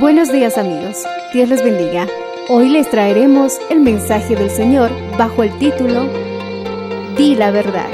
Buenos 0.00 0.32
días 0.32 0.56
amigos, 0.56 1.04
Dios 1.34 1.50
les 1.50 1.62
bendiga. 1.62 2.06
Hoy 2.48 2.70
les 2.70 2.88
traeremos 2.88 3.58
el 3.68 3.80
mensaje 3.80 4.34
del 4.34 4.48
Señor 4.48 4.90
bajo 5.18 5.42
el 5.42 5.58
título 5.58 6.08
Di 7.18 7.34
la 7.34 7.50
verdad, 7.50 7.90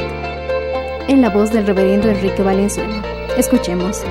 en 1.09 1.21
la 1.21 1.31
voz 1.31 1.51
del 1.51 1.67
reverendo 1.67 2.09
Enrique 2.09 2.45
Valenzuela. 2.45 3.03
Escuchemos. 3.37 4.05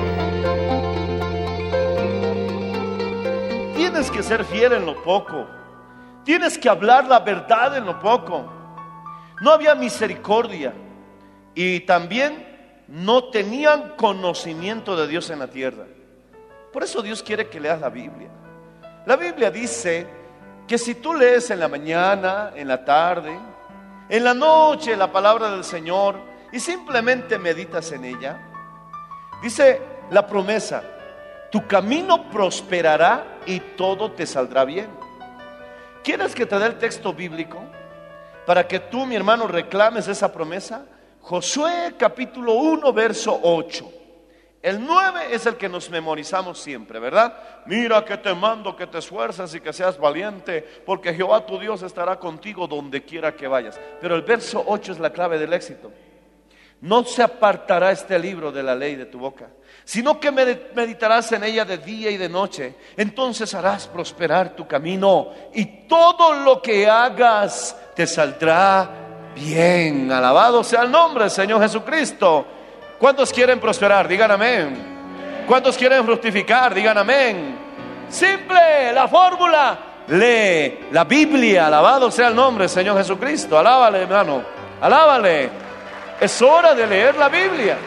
Tienes 3.77 4.11
que 4.11 4.23
ser 4.23 4.43
fiel 4.43 4.73
en 4.73 4.85
lo 4.85 5.01
poco. 5.01 5.47
Tienes 6.25 6.57
que 6.57 6.67
hablar 6.67 7.07
la 7.07 7.21
verdad 7.21 7.77
en 7.77 7.85
lo 7.85 7.97
poco. 8.01 8.51
No 9.39 9.51
había 9.51 9.73
misericordia 9.73 10.73
y 11.53 11.79
también 11.79 12.45
no 12.89 13.29
tenían 13.29 13.93
conocimiento 13.95 14.97
de 14.97 15.07
Dios 15.07 15.29
en 15.29 15.39
la 15.39 15.47
tierra. 15.47 15.85
Por 16.75 16.83
eso 16.83 17.01
Dios 17.01 17.23
quiere 17.23 17.47
que 17.47 17.57
leas 17.57 17.79
la 17.79 17.87
Biblia. 17.87 18.27
La 19.05 19.15
Biblia 19.15 19.49
dice 19.49 20.05
que 20.67 20.77
si 20.77 20.95
tú 20.95 21.13
lees 21.13 21.49
en 21.49 21.61
la 21.61 21.69
mañana, 21.69 22.51
en 22.53 22.67
la 22.67 22.83
tarde, 22.83 23.39
en 24.09 24.23
la 24.25 24.33
noche 24.33 24.97
la 24.97 25.09
palabra 25.09 25.51
del 25.51 25.63
Señor 25.63 26.19
y 26.51 26.59
simplemente 26.59 27.39
meditas 27.39 27.93
en 27.93 28.03
ella, 28.03 28.37
dice 29.41 29.81
la 30.11 30.27
promesa, 30.27 30.83
tu 31.49 31.65
camino 31.65 32.29
prosperará 32.29 33.39
y 33.45 33.61
todo 33.77 34.11
te 34.11 34.27
saldrá 34.27 34.65
bien. 34.65 34.89
¿Quieres 36.03 36.35
que 36.35 36.45
te 36.45 36.59
dé 36.59 36.65
el 36.65 36.77
texto 36.77 37.13
bíblico 37.13 37.57
para 38.45 38.67
que 38.67 38.81
tú, 38.81 39.05
mi 39.05 39.15
hermano, 39.15 39.47
reclames 39.47 40.09
esa 40.09 40.29
promesa? 40.29 40.83
Josué 41.21 41.95
capítulo 41.97 42.51
1, 42.55 42.91
verso 42.91 43.39
8. 43.43 43.94
El 44.65 44.83
9 44.83 45.27
es 45.29 45.45
el 45.45 45.57
que 45.57 45.69
nos 45.69 45.91
memorizamos 45.91 46.57
siempre, 46.59 46.97
¿verdad? 46.97 47.37
Mira 47.67 48.03
que 48.03 48.17
te 48.17 48.33
mando 48.33 48.75
que 48.75 48.87
te 48.87 48.97
esfuerces 48.97 49.53
y 49.53 49.59
que 49.61 49.71
seas 49.71 49.95
valiente, 49.99 50.63
porque 50.83 51.13
Jehová 51.13 51.45
tu 51.45 51.59
Dios 51.59 51.83
estará 51.83 52.17
contigo 52.17 52.65
donde 52.65 53.03
quiera 53.03 53.35
que 53.35 53.47
vayas. 53.47 53.79
Pero 54.01 54.15
el 54.15 54.23
verso 54.23 54.63
8 54.65 54.93
es 54.93 54.99
la 54.99 55.11
clave 55.11 55.37
del 55.37 55.53
éxito. 55.53 55.91
No 56.81 57.03
se 57.03 57.21
apartará 57.21 57.91
este 57.91 58.17
libro 58.17 58.51
de 58.51 58.63
la 58.63 58.73
ley 58.73 58.95
de 58.95 59.05
tu 59.05 59.19
boca, 59.19 59.49
sino 59.83 60.19
que 60.19 60.31
med- 60.31 60.73
meditarás 60.73 61.31
en 61.31 61.43
ella 61.43 61.63
de 61.63 61.77
día 61.77 62.09
y 62.09 62.17
de 62.17 62.27
noche. 62.27 62.73
Entonces 62.97 63.53
harás 63.53 63.87
prosperar 63.87 64.55
tu 64.55 64.67
camino 64.67 65.29
y 65.53 65.87
todo 65.87 66.33
lo 66.43 66.59
que 66.59 66.87
hagas 66.89 67.77
te 67.95 68.07
saldrá 68.07 68.89
bien. 69.35 70.11
Alabado 70.11 70.63
sea 70.63 70.81
el 70.81 70.91
nombre 70.91 71.25
del 71.25 71.31
Señor 71.31 71.61
Jesucristo. 71.61 72.47
¿Cuántos 72.99 73.31
quieren 73.31 73.59
prosperar? 73.59 74.07
Digan 74.07 74.31
amén. 74.31 75.43
¿Cuántos 75.47 75.77
quieren 75.77 76.05
fructificar? 76.05 76.73
Digan 76.73 76.97
amén. 76.97 77.57
Simple, 78.09 78.93
la 78.93 79.07
fórmula. 79.07 79.79
Lee 80.07 80.87
la 80.91 81.03
Biblia. 81.03 81.67
Alabado 81.67 82.09
sea 82.11 82.29
el 82.29 82.35
nombre 82.35 82.67
Señor 82.67 82.97
Jesucristo. 82.97 83.57
Alábale, 83.57 84.03
hermano. 84.03 84.43
Alábale. 84.81 85.49
Es 86.19 86.41
hora 86.41 86.73
de 86.73 86.87
leer 86.87 87.15
la 87.15 87.29
Biblia. 87.29 87.77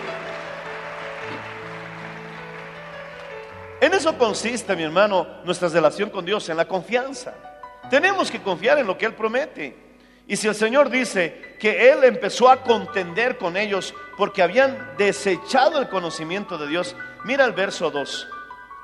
En 3.81 3.95
eso 3.95 4.19
consiste, 4.19 4.75
mi 4.75 4.83
hermano, 4.83 5.27
nuestra 5.45 5.69
relación 5.69 6.11
con 6.11 6.25
Dios, 6.25 6.49
en 6.49 6.57
la 6.57 6.67
confianza. 6.67 7.33
Tenemos 7.89 8.31
que 8.31 8.43
confiar 8.43 8.79
en 8.79 8.87
lo 8.87 8.99
que 8.99 9.07
Él 9.07 9.15
promete. 9.15 9.88
Y 10.28 10.37
si 10.37 10.47
el 10.47 10.55
Señor 10.55 10.91
dice 10.91 11.56
que 11.59 11.91
Él 11.91 12.05
empezó 12.05 12.50
a 12.50 12.62
contender 12.62 13.39
con 13.39 13.56
ellos 13.56 13.94
porque 14.19 14.43
habían 14.43 14.94
desechado 14.99 15.81
el 15.81 15.89
conocimiento 15.89 16.59
de 16.59 16.69
Dios, 16.69 16.94
mira 17.25 17.47
el 17.47 17.53
verso 17.53 17.91
2. 17.91 18.28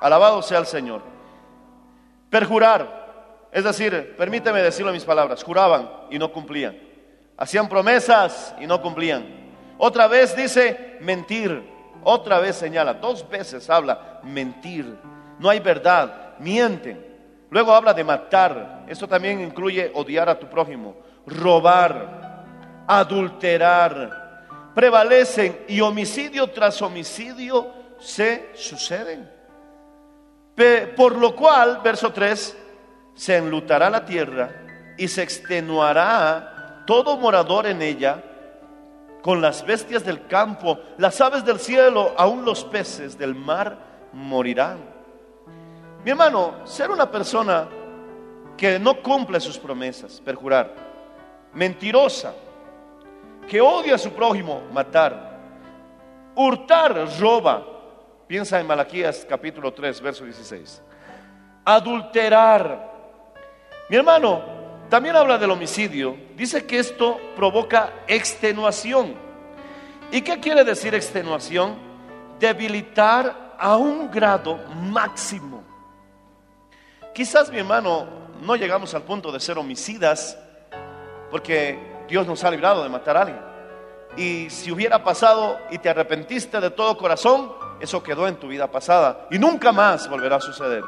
Alabado 0.00 0.40
sea 0.40 0.58
el 0.58 0.66
Señor. 0.66 1.02
Perjurar, 2.30 3.48
es 3.52 3.62
decir, 3.62 4.14
permíteme 4.16 4.62
decirlo 4.62 4.90
en 4.90 4.94
mis 4.94 5.04
palabras, 5.04 5.44
juraban 5.44 5.90
y 6.10 6.18
no 6.18 6.32
cumplían. 6.32 6.78
Hacían 7.36 7.68
promesas 7.68 8.54
y 8.58 8.66
no 8.66 8.80
cumplían. 8.80 9.26
Otra 9.76 10.08
vez 10.08 10.34
dice 10.34 10.96
mentir, 11.00 11.62
otra 12.02 12.38
vez 12.38 12.56
señala, 12.56 12.94
dos 12.94 13.28
veces 13.28 13.68
habla 13.68 14.20
mentir. 14.22 14.96
No 15.38 15.50
hay 15.50 15.60
verdad, 15.60 16.38
mienten. 16.38 17.04
Luego 17.50 17.74
habla 17.74 17.92
de 17.92 18.02
matar, 18.02 18.84
esto 18.88 19.06
también 19.06 19.40
incluye 19.40 19.92
odiar 19.94 20.28
a 20.28 20.38
tu 20.38 20.48
prójimo, 20.48 20.96
robar, 21.26 22.44
adulterar, 22.86 24.72
prevalecen 24.74 25.64
y 25.68 25.80
homicidio 25.80 26.48
tras 26.48 26.80
homicidio 26.82 27.70
se 27.98 28.50
suceden. 28.54 29.30
Por 30.96 31.16
lo 31.16 31.34
cual, 31.34 31.80
verso 31.82 32.12
3, 32.12 32.56
se 33.14 33.36
enlutará 33.36 33.90
la 33.90 34.04
tierra 34.04 34.94
y 34.96 35.08
se 35.08 35.22
extenuará 35.22 36.82
todo 36.86 37.16
morador 37.16 37.66
en 37.66 37.82
ella 37.82 38.22
con 39.22 39.40
las 39.40 39.64
bestias 39.64 40.04
del 40.04 40.26
campo, 40.26 40.78
las 40.98 41.20
aves 41.20 41.44
del 41.44 41.58
cielo, 41.58 42.14
aún 42.16 42.44
los 42.44 42.62
peces 42.64 43.16
del 43.16 43.34
mar 43.34 43.78
morirán. 44.12 44.78
Mi 46.04 46.10
hermano, 46.10 46.66
ser 46.66 46.90
una 46.90 47.10
persona 47.10 47.66
que 48.56 48.78
no 48.78 49.00
cumple 49.02 49.40
sus 49.40 49.58
promesas, 49.58 50.20
perjurar, 50.22 50.74
mentirosa, 51.54 52.34
que 53.48 53.60
odia 53.60 53.94
a 53.94 53.98
su 53.98 54.12
prójimo, 54.12 54.62
matar, 54.72 55.38
hurtar, 56.34 57.08
roba. 57.20 57.64
Piensa 58.26 58.58
en 58.58 58.66
Malaquías 58.66 59.26
capítulo 59.28 59.72
3, 59.72 60.00
verso 60.00 60.24
16. 60.24 60.82
Adulterar. 61.64 62.92
Mi 63.88 63.96
hermano, 63.96 64.42
también 64.88 65.16
habla 65.16 65.38
del 65.38 65.50
homicidio. 65.50 66.16
Dice 66.36 66.66
que 66.66 66.78
esto 66.78 67.20
provoca 67.36 67.92
extenuación. 68.06 69.14
¿Y 70.10 70.22
qué 70.22 70.40
quiere 70.40 70.64
decir 70.64 70.94
extenuación? 70.94 71.76
Debilitar 72.38 73.56
a 73.58 73.76
un 73.76 74.10
grado 74.10 74.58
máximo. 74.74 75.62
Quizás, 77.14 77.50
mi 77.50 77.58
hermano, 77.58 78.06
no 78.40 78.56
llegamos 78.56 78.94
al 78.94 79.02
punto 79.02 79.30
de 79.30 79.40
ser 79.40 79.58
homicidas, 79.58 80.38
porque 81.34 81.76
Dios 82.06 82.28
nos 82.28 82.44
ha 82.44 82.50
librado 82.52 82.84
de 82.84 82.88
matar 82.88 83.16
a 83.16 83.22
alguien. 83.22 83.40
Y 84.16 84.48
si 84.50 84.70
hubiera 84.70 85.02
pasado 85.02 85.58
y 85.68 85.78
te 85.78 85.88
arrepentiste 85.88 86.60
de 86.60 86.70
todo 86.70 86.96
corazón, 86.96 87.52
eso 87.80 88.04
quedó 88.04 88.28
en 88.28 88.36
tu 88.36 88.46
vida 88.46 88.70
pasada 88.70 89.26
y 89.32 89.38
nunca 89.40 89.72
más 89.72 90.08
volverá 90.08 90.36
a 90.36 90.40
suceder. 90.40 90.84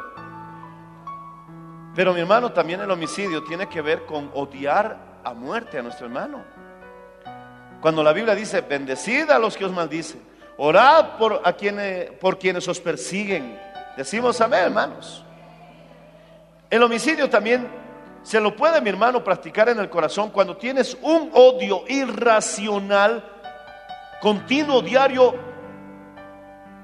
Pero 1.97 2.15
mi 2.15 2.21
hermano, 2.21 2.53
también 2.53 2.81
el 2.81 2.89
homicidio 2.89 3.43
tiene 3.43 3.69
que 3.69 3.83
ver 3.83 4.07
con 4.07 4.31
odiar 4.35 5.21
a 5.25 5.35
muerte 5.35 5.81
a 5.81 5.83
nuestro 5.83 6.07
hermano. 6.07 6.45
Cuando 7.81 8.05
la 8.05 8.13
Biblia 8.13 8.37
dice, 8.37 8.61
bendecid 8.61 9.29
a 9.29 9.41
los 9.41 9.57
que 9.57 9.65
os 9.65 9.73
maldicen, 9.73 10.23
orad 10.59 11.17
por, 11.19 11.43
a 11.45 11.55
quienes, 11.55 12.13
por 12.21 12.39
quienes 12.39 12.69
os 12.69 12.79
persiguen. 12.79 13.59
Decimos 13.97 14.41
amén, 14.41 14.61
hermanos. 14.67 15.25
El 16.71 16.85
homicidio 16.85 17.29
también 17.29 17.67
se 18.27 18.41
lo 18.41 18.57
puede, 18.57 18.81
mi 18.81 18.89
hermano, 18.89 19.23
practicar 19.23 19.69
en 19.69 19.79
el 19.79 19.89
corazón 19.89 20.31
cuando 20.31 20.57
tienes 20.57 20.99
un 21.01 21.31
odio 21.33 21.85
irracional, 21.87 23.25
continuo, 24.21 24.83
diario, 24.83 25.33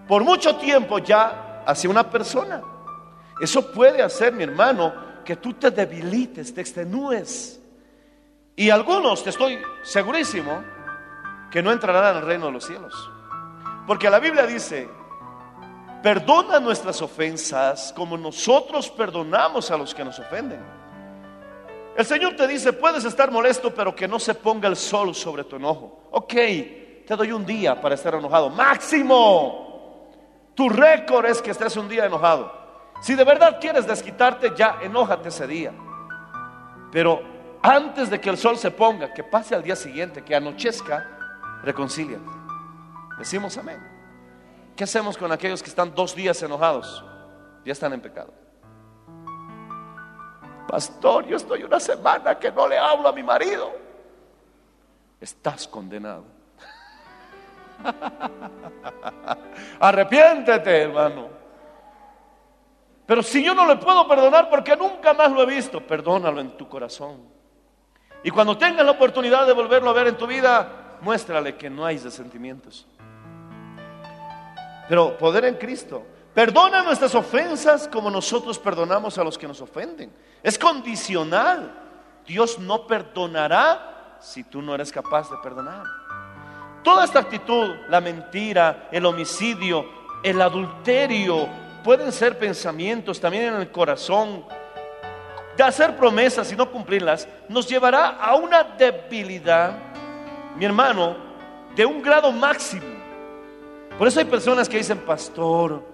por 0.06 0.22
mucho 0.22 0.54
tiempo 0.54 1.00
ya 1.00 1.64
hacia 1.66 1.90
una 1.90 2.08
persona. 2.08 2.62
Eso 3.40 3.72
puede 3.72 4.02
hacer, 4.02 4.32
mi 4.32 4.44
hermano, 4.44 4.94
que 5.24 5.34
tú 5.34 5.54
te 5.54 5.72
debilites, 5.72 6.54
te 6.54 6.60
extenúes. 6.60 7.60
Y 8.54 8.70
algunos, 8.70 9.24
te 9.24 9.30
estoy 9.30 9.58
segurísimo, 9.82 10.62
que 11.50 11.60
no 11.60 11.72
entrarán 11.72 12.18
al 12.18 12.22
reino 12.22 12.46
de 12.46 12.52
los 12.52 12.64
cielos. 12.64 13.10
Porque 13.88 14.08
la 14.08 14.20
Biblia 14.20 14.46
dice, 14.46 14.88
perdona 16.04 16.60
nuestras 16.60 17.02
ofensas 17.02 17.92
como 17.96 18.16
nosotros 18.16 18.88
perdonamos 18.90 19.72
a 19.72 19.76
los 19.76 19.92
que 19.92 20.04
nos 20.04 20.20
ofenden. 20.20 20.81
El 21.96 22.06
Señor 22.06 22.36
te 22.36 22.46
dice, 22.46 22.72
puedes 22.72 23.04
estar 23.04 23.30
molesto, 23.30 23.74
pero 23.74 23.94
que 23.94 24.08
no 24.08 24.18
se 24.18 24.34
ponga 24.34 24.68
el 24.68 24.76
sol 24.76 25.14
sobre 25.14 25.44
tu 25.44 25.56
enojo. 25.56 26.08
Ok, 26.12 26.32
te 26.32 27.16
doy 27.16 27.32
un 27.32 27.44
día 27.44 27.80
para 27.80 27.94
estar 27.94 28.14
enojado. 28.14 28.48
Máximo. 28.48 30.10
Tu 30.54 30.68
récord 30.68 31.26
es 31.26 31.42
que 31.42 31.50
estés 31.50 31.76
un 31.76 31.88
día 31.88 32.06
enojado. 32.06 32.52
Si 33.02 33.14
de 33.14 33.24
verdad 33.24 33.58
quieres 33.60 33.86
desquitarte, 33.86 34.52
ya 34.56 34.78
enójate 34.80 35.28
ese 35.28 35.46
día. 35.46 35.72
Pero 36.90 37.22
antes 37.62 38.08
de 38.10 38.20
que 38.20 38.30
el 38.30 38.38
sol 38.38 38.56
se 38.56 38.70
ponga, 38.70 39.12
que 39.12 39.24
pase 39.24 39.54
al 39.54 39.62
día 39.62 39.76
siguiente, 39.76 40.22
que 40.22 40.34
anochezca, 40.34 41.60
reconcíliate. 41.62 42.24
Decimos 43.18 43.56
amén. 43.58 43.80
¿Qué 44.76 44.84
hacemos 44.84 45.18
con 45.18 45.30
aquellos 45.32 45.62
que 45.62 45.68
están 45.68 45.94
dos 45.94 46.14
días 46.14 46.42
enojados? 46.42 47.04
Ya 47.64 47.72
están 47.72 47.92
en 47.92 48.00
pecado. 48.00 48.41
Pastor, 50.72 51.26
yo 51.26 51.36
estoy 51.36 51.64
una 51.64 51.78
semana 51.78 52.38
que 52.38 52.50
no 52.50 52.66
le 52.66 52.78
hablo 52.78 53.06
a 53.06 53.12
mi 53.12 53.22
marido. 53.22 53.74
Estás 55.20 55.68
condenado. 55.68 56.24
Arrepiéntete, 59.80 60.80
hermano. 60.80 61.28
Pero 63.04 63.22
si 63.22 63.44
yo 63.44 63.54
no 63.54 63.66
le 63.66 63.76
puedo 63.76 64.08
perdonar 64.08 64.48
porque 64.48 64.74
nunca 64.74 65.12
más 65.12 65.30
lo 65.30 65.42
he 65.42 65.46
visto, 65.46 65.86
perdónalo 65.86 66.40
en 66.40 66.56
tu 66.56 66.66
corazón. 66.66 67.20
Y 68.22 68.30
cuando 68.30 68.56
tengas 68.56 68.86
la 68.86 68.92
oportunidad 68.92 69.46
de 69.46 69.52
volverlo 69.52 69.90
a 69.90 69.92
ver 69.92 70.06
en 70.06 70.16
tu 70.16 70.26
vida, 70.26 70.96
muéstrale 71.02 71.54
que 71.54 71.68
no 71.68 71.84
hay 71.84 71.98
resentimientos. 71.98 72.88
Pero 74.88 75.18
poder 75.18 75.44
en 75.44 75.56
Cristo. 75.56 76.06
Perdona 76.34 76.82
nuestras 76.82 77.14
ofensas 77.14 77.86
como 77.88 78.10
nosotros 78.10 78.58
perdonamos 78.58 79.18
a 79.18 79.24
los 79.24 79.36
que 79.36 79.46
nos 79.46 79.60
ofenden. 79.60 80.10
Es 80.42 80.58
condicional. 80.58 81.78
Dios 82.26 82.58
no 82.58 82.86
perdonará 82.86 84.16
si 84.18 84.44
tú 84.44 84.62
no 84.62 84.74
eres 84.74 84.90
capaz 84.90 85.30
de 85.30 85.36
perdonar. 85.42 85.84
Toda 86.82 87.04
esta 87.04 87.18
actitud, 87.18 87.74
la 87.88 88.00
mentira, 88.00 88.88
el 88.90 89.04
homicidio, 89.04 89.84
el 90.22 90.40
adulterio, 90.40 91.48
pueden 91.84 92.10
ser 92.10 92.38
pensamientos 92.38 93.20
también 93.20 93.44
en 93.44 93.54
el 93.56 93.70
corazón. 93.70 94.44
De 95.56 95.62
hacer 95.62 95.96
promesas 95.98 96.50
y 96.50 96.56
no 96.56 96.70
cumplirlas 96.70 97.28
nos 97.46 97.68
llevará 97.68 98.16
a 98.16 98.36
una 98.36 98.62
debilidad, 98.64 99.76
mi 100.56 100.64
hermano, 100.64 101.14
de 101.76 101.84
un 101.84 102.00
grado 102.00 102.32
máximo. 102.32 102.86
Por 103.98 104.08
eso 104.08 104.18
hay 104.18 104.24
personas 104.24 104.66
que 104.66 104.78
dicen, 104.78 104.98
pastor, 105.00 105.91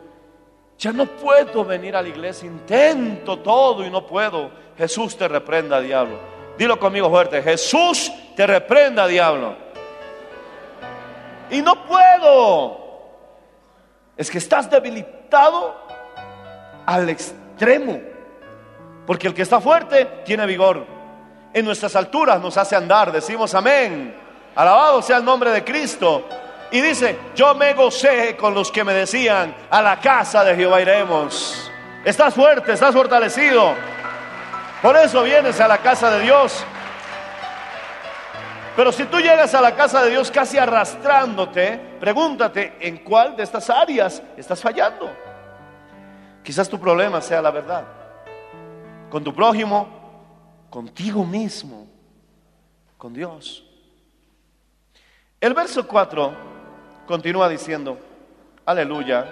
ya 0.78 0.92
no 0.92 1.06
puedo 1.06 1.64
venir 1.64 1.96
a 1.96 2.02
la 2.02 2.08
iglesia, 2.08 2.46
intento 2.46 3.40
todo 3.40 3.84
y 3.84 3.90
no 3.90 4.06
puedo. 4.06 4.50
Jesús 4.76 5.16
te 5.16 5.26
reprenda, 5.26 5.80
diablo. 5.80 6.18
Dilo 6.56 6.78
conmigo 6.78 7.10
fuerte, 7.10 7.42
Jesús 7.42 8.12
te 8.36 8.46
reprenda, 8.46 9.06
diablo. 9.06 9.56
Y 11.50 11.62
no 11.62 11.84
puedo. 11.84 12.88
Es 14.16 14.30
que 14.30 14.38
estás 14.38 14.70
debilitado 14.70 15.74
al 16.86 17.08
extremo. 17.08 18.00
Porque 19.06 19.26
el 19.26 19.34
que 19.34 19.42
está 19.42 19.60
fuerte 19.60 20.04
tiene 20.24 20.46
vigor. 20.46 20.84
En 21.52 21.64
nuestras 21.64 21.96
alturas 21.96 22.40
nos 22.40 22.56
hace 22.56 22.76
andar. 22.76 23.10
Decimos 23.10 23.54
amén. 23.54 24.14
Alabado 24.54 25.02
sea 25.02 25.16
el 25.16 25.24
nombre 25.24 25.50
de 25.50 25.64
Cristo. 25.64 26.24
Y 26.70 26.80
dice, 26.80 27.18
yo 27.34 27.54
me 27.54 27.72
gocé 27.72 28.36
con 28.36 28.54
los 28.54 28.70
que 28.70 28.84
me 28.84 28.92
decían, 28.92 29.54
a 29.70 29.80
la 29.80 29.98
casa 30.00 30.44
de 30.44 30.54
Jehová 30.54 30.80
iremos. 30.80 31.70
Estás 32.04 32.34
fuerte, 32.34 32.72
estás 32.72 32.94
fortalecido. 32.94 33.74
Por 34.82 34.96
eso 34.96 35.22
vienes 35.22 35.60
a 35.60 35.68
la 35.68 35.78
casa 35.78 36.10
de 36.10 36.20
Dios. 36.20 36.64
Pero 38.76 38.92
si 38.92 39.04
tú 39.06 39.18
llegas 39.18 39.54
a 39.54 39.60
la 39.60 39.74
casa 39.74 40.02
de 40.04 40.10
Dios 40.10 40.30
casi 40.30 40.56
arrastrándote, 40.56 41.80
pregúntate 41.98 42.76
en 42.80 42.98
cuál 42.98 43.34
de 43.34 43.42
estas 43.42 43.68
áreas 43.70 44.22
estás 44.36 44.60
fallando. 44.60 45.10
Quizás 46.44 46.68
tu 46.68 46.78
problema 46.78 47.20
sea 47.20 47.42
la 47.42 47.50
verdad. 47.50 47.84
Con 49.10 49.24
tu 49.24 49.34
prójimo, 49.34 49.88
contigo 50.70 51.24
mismo, 51.24 51.88
con 52.96 53.12
Dios. 53.12 53.64
El 55.40 55.54
verso 55.54 55.86
4 55.86 56.47
continúa 57.08 57.48
diciendo, 57.48 57.98
aleluya. 58.66 59.26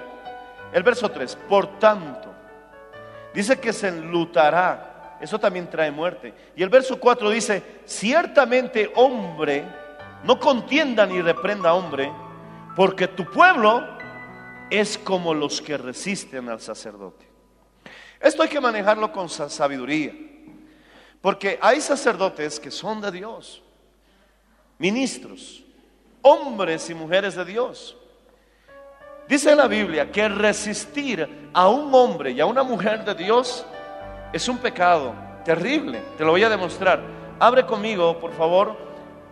El 0.72 0.82
verso 0.82 1.10
3, 1.10 1.36
por 1.48 1.78
tanto, 1.78 2.34
dice 3.34 3.60
que 3.60 3.72
se 3.72 3.88
enlutará. 3.88 5.18
Eso 5.20 5.38
también 5.38 5.68
trae 5.68 5.90
muerte. 5.90 6.34
Y 6.56 6.62
el 6.62 6.70
verso 6.70 6.98
4 6.98 7.30
dice, 7.30 7.62
ciertamente 7.84 8.90
hombre, 8.96 9.64
no 10.24 10.40
contienda 10.40 11.06
ni 11.06 11.20
reprenda 11.20 11.74
hombre, 11.74 12.10
porque 12.74 13.08
tu 13.08 13.30
pueblo 13.30 13.86
es 14.70 14.96
como 14.96 15.34
los 15.34 15.60
que 15.60 15.76
resisten 15.76 16.48
al 16.48 16.60
sacerdote. 16.60 17.26
Esto 18.18 18.42
hay 18.42 18.48
que 18.48 18.60
manejarlo 18.60 19.12
con 19.12 19.28
sabiduría, 19.28 20.14
porque 21.20 21.58
hay 21.60 21.82
sacerdotes 21.82 22.58
que 22.58 22.70
son 22.70 23.02
de 23.02 23.12
Dios, 23.12 23.62
ministros, 24.78 25.65
hombres 26.26 26.90
y 26.90 26.94
mujeres 26.94 27.36
de 27.36 27.44
Dios. 27.44 27.96
Dice 29.28 29.54
la 29.54 29.68
Biblia 29.68 30.10
que 30.10 30.28
resistir 30.28 31.50
a 31.54 31.68
un 31.68 31.94
hombre 31.94 32.32
y 32.32 32.40
a 32.40 32.46
una 32.46 32.64
mujer 32.64 33.04
de 33.04 33.14
Dios 33.14 33.64
es 34.32 34.48
un 34.48 34.58
pecado 34.58 35.14
terrible. 35.44 36.02
Te 36.18 36.24
lo 36.24 36.32
voy 36.32 36.42
a 36.42 36.48
demostrar. 36.48 37.00
Abre 37.38 37.64
conmigo, 37.64 38.18
por 38.18 38.32
favor, 38.32 38.76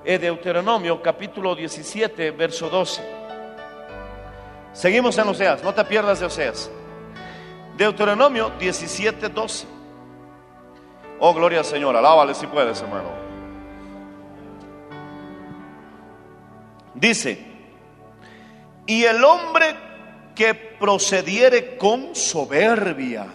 eh, 0.04 0.18
Deuteronomio 0.18 1.02
capítulo 1.02 1.56
17, 1.56 2.30
verso 2.30 2.68
12. 2.68 3.02
Seguimos 4.72 5.18
en 5.18 5.28
Oseas, 5.28 5.64
no 5.64 5.74
te 5.74 5.84
pierdas 5.84 6.20
de 6.20 6.26
Oseas. 6.26 6.70
Deuteronomio 7.76 8.52
17, 8.58 9.30
12. 9.30 9.66
Oh, 11.18 11.34
gloria 11.34 11.60
al 11.60 11.64
Señor, 11.64 11.96
alábale 11.96 12.34
si 12.34 12.46
puedes, 12.46 12.80
hermano. 12.80 13.23
Dice, 16.94 17.38
y 18.86 19.04
el 19.04 19.24
hombre 19.24 19.74
que 20.34 20.54
procediere 20.54 21.76
con 21.76 22.14
soberbia, 22.14 23.26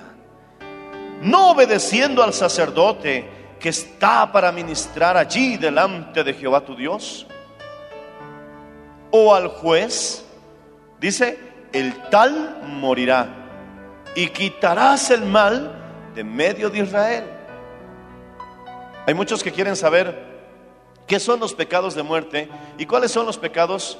no 1.21 1.51
obedeciendo 1.51 2.23
al 2.23 2.33
sacerdote 2.33 3.25
que 3.59 3.69
está 3.69 4.31
para 4.31 4.51
ministrar 4.51 5.17
allí 5.17 5.57
delante 5.57 6.23
de 6.23 6.33
Jehová 6.33 6.63
tu 6.63 6.75
Dios, 6.75 7.27
o 9.11 9.33
al 9.33 9.47
juez, 9.47 10.23
dice, 10.99 11.37
el 11.73 11.93
tal 12.09 12.61
morirá 12.63 13.27
y 14.15 14.27
quitarás 14.27 15.11
el 15.11 15.25
mal 15.25 16.11
de 16.15 16.23
medio 16.23 16.69
de 16.69 16.79
Israel. 16.79 17.23
Hay 19.05 19.13
muchos 19.13 19.43
que 19.43 19.51
quieren 19.51 19.75
saber 19.75 20.28
qué 21.09 21.19
son 21.19 21.39
los 21.39 21.55
pecados 21.55 21.95
de 21.95 22.03
muerte 22.03 22.47
y 22.77 22.85
cuáles 22.85 23.11
son 23.11 23.25
los 23.25 23.37
pecados 23.37 23.97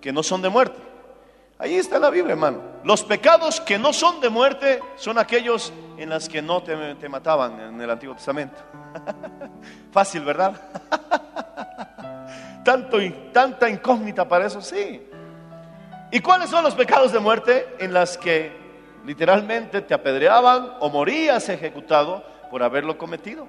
que 0.00 0.12
no 0.12 0.24
son 0.24 0.42
de 0.42 0.48
muerte. 0.48 0.76
Ahí 1.56 1.76
está 1.76 2.00
la 2.00 2.10
Biblia, 2.10 2.32
hermano. 2.32 2.60
Los 2.84 3.04
pecados 3.04 3.60
que 3.60 3.78
no 3.78 3.92
son 3.92 4.20
de 4.20 4.28
muerte 4.28 4.80
son 4.96 5.18
aquellos 5.18 5.72
en 5.96 6.10
los 6.10 6.28
que 6.28 6.42
no 6.42 6.62
te, 6.62 6.96
te 6.96 7.08
mataban 7.08 7.60
en 7.60 7.80
el 7.80 7.88
Antiguo 7.88 8.16
Testamento. 8.16 8.56
Fácil, 9.92 10.24
¿verdad? 10.24 10.54
Tanto, 12.64 12.98
tanta 13.32 13.70
incógnita 13.70 14.28
para 14.28 14.46
eso, 14.46 14.60
sí. 14.60 15.00
¿Y 16.10 16.20
cuáles 16.20 16.50
son 16.50 16.64
los 16.64 16.74
pecados 16.74 17.12
de 17.12 17.18
muerte 17.18 17.66
en 17.78 17.94
las 17.94 18.18
que 18.18 18.52
literalmente 19.06 19.80
te 19.80 19.94
apedreaban 19.94 20.74
o 20.80 20.90
morías 20.90 21.48
ejecutado 21.48 22.22
por 22.50 22.62
haberlo 22.62 22.98
cometido? 22.98 23.46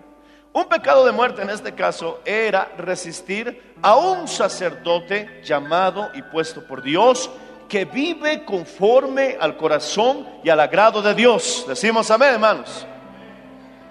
Un 0.60 0.68
pecado 0.68 1.06
de 1.06 1.14
muerte 1.14 1.42
en 1.42 1.50
este 1.50 1.74
caso 1.74 2.20
era 2.26 2.70
resistir 2.78 3.76
a 3.82 3.96
un 3.96 4.28
sacerdote 4.28 5.40
llamado 5.42 6.10
y 6.14 6.22
puesto 6.22 6.68
por 6.68 6.82
Dios 6.82 7.30
que 7.70 7.86
vive 7.86 8.44
conforme 8.44 9.38
al 9.40 9.56
corazón 9.56 10.28
y 10.44 10.50
al 10.50 10.60
agrado 10.60 11.02
de 11.02 11.14
Dios. 11.14 11.64
Decimos 11.66 12.12
amén, 12.12 12.34
hermanos. 12.34 12.86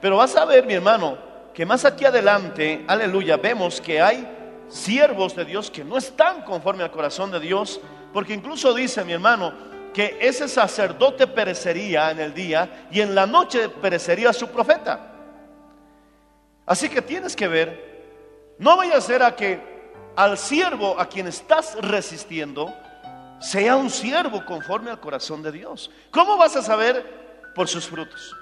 Pero 0.03 0.19
vas 0.19 0.37
a 0.37 0.45
ver, 0.45 0.67
mi 0.67 0.75
hermano, 0.75 1.17
que 1.55 1.65
más 1.65 1.87
aquí 1.87 2.05
adelante, 2.05 2.85
aleluya, 2.87 3.39
vemos 3.39 3.81
que 3.81 4.03
hay 4.03 4.29
siervos 4.69 5.35
de 5.35 5.47
Dios 5.47 5.71
que 5.71 5.83
no 5.83 5.97
están 5.97 6.43
conforme 6.43 6.85
al 6.85 6.91
corazón 6.91 7.31
de 7.31 7.41
Dios, 7.41 7.81
porque 8.13 8.35
incluso 8.35 8.75
dice 8.75 9.03
mi 9.07 9.15
hermano 9.15 9.55
que 9.95 10.19
ese 10.21 10.47
sacerdote 10.47 11.29
perecería 11.29 12.11
en 12.11 12.21
el 12.21 12.35
día 12.35 12.89
y 12.91 13.01
en 13.01 13.15
la 13.15 13.27
noche 13.27 13.71
perecería 13.71 14.35
su 14.35 14.49
profeta. 14.49 15.15
Así 16.69 16.91
que 16.91 17.01
tienes 17.01 17.35
que 17.35 17.49
ver, 17.49 18.55
no 18.59 18.77
vaya 18.77 18.99
a 18.99 19.01
ser 19.01 19.23
a 19.23 19.35
que 19.35 19.59
al 20.15 20.37
siervo 20.37 21.01
a 21.01 21.07
quien 21.07 21.27
estás 21.27 21.75
resistiendo 21.81 22.71
sea 23.41 23.75
un 23.75 23.89
siervo 23.89 24.45
conforme 24.45 24.91
al 24.91 25.01
corazón 25.01 25.43
de 25.43 25.51
Dios. 25.51 25.91
¿Cómo 26.11 26.37
vas 26.37 26.57
a 26.57 26.63
saber? 26.63 27.51
Por 27.55 27.69
sus 27.69 27.87
frutos. 27.87 28.37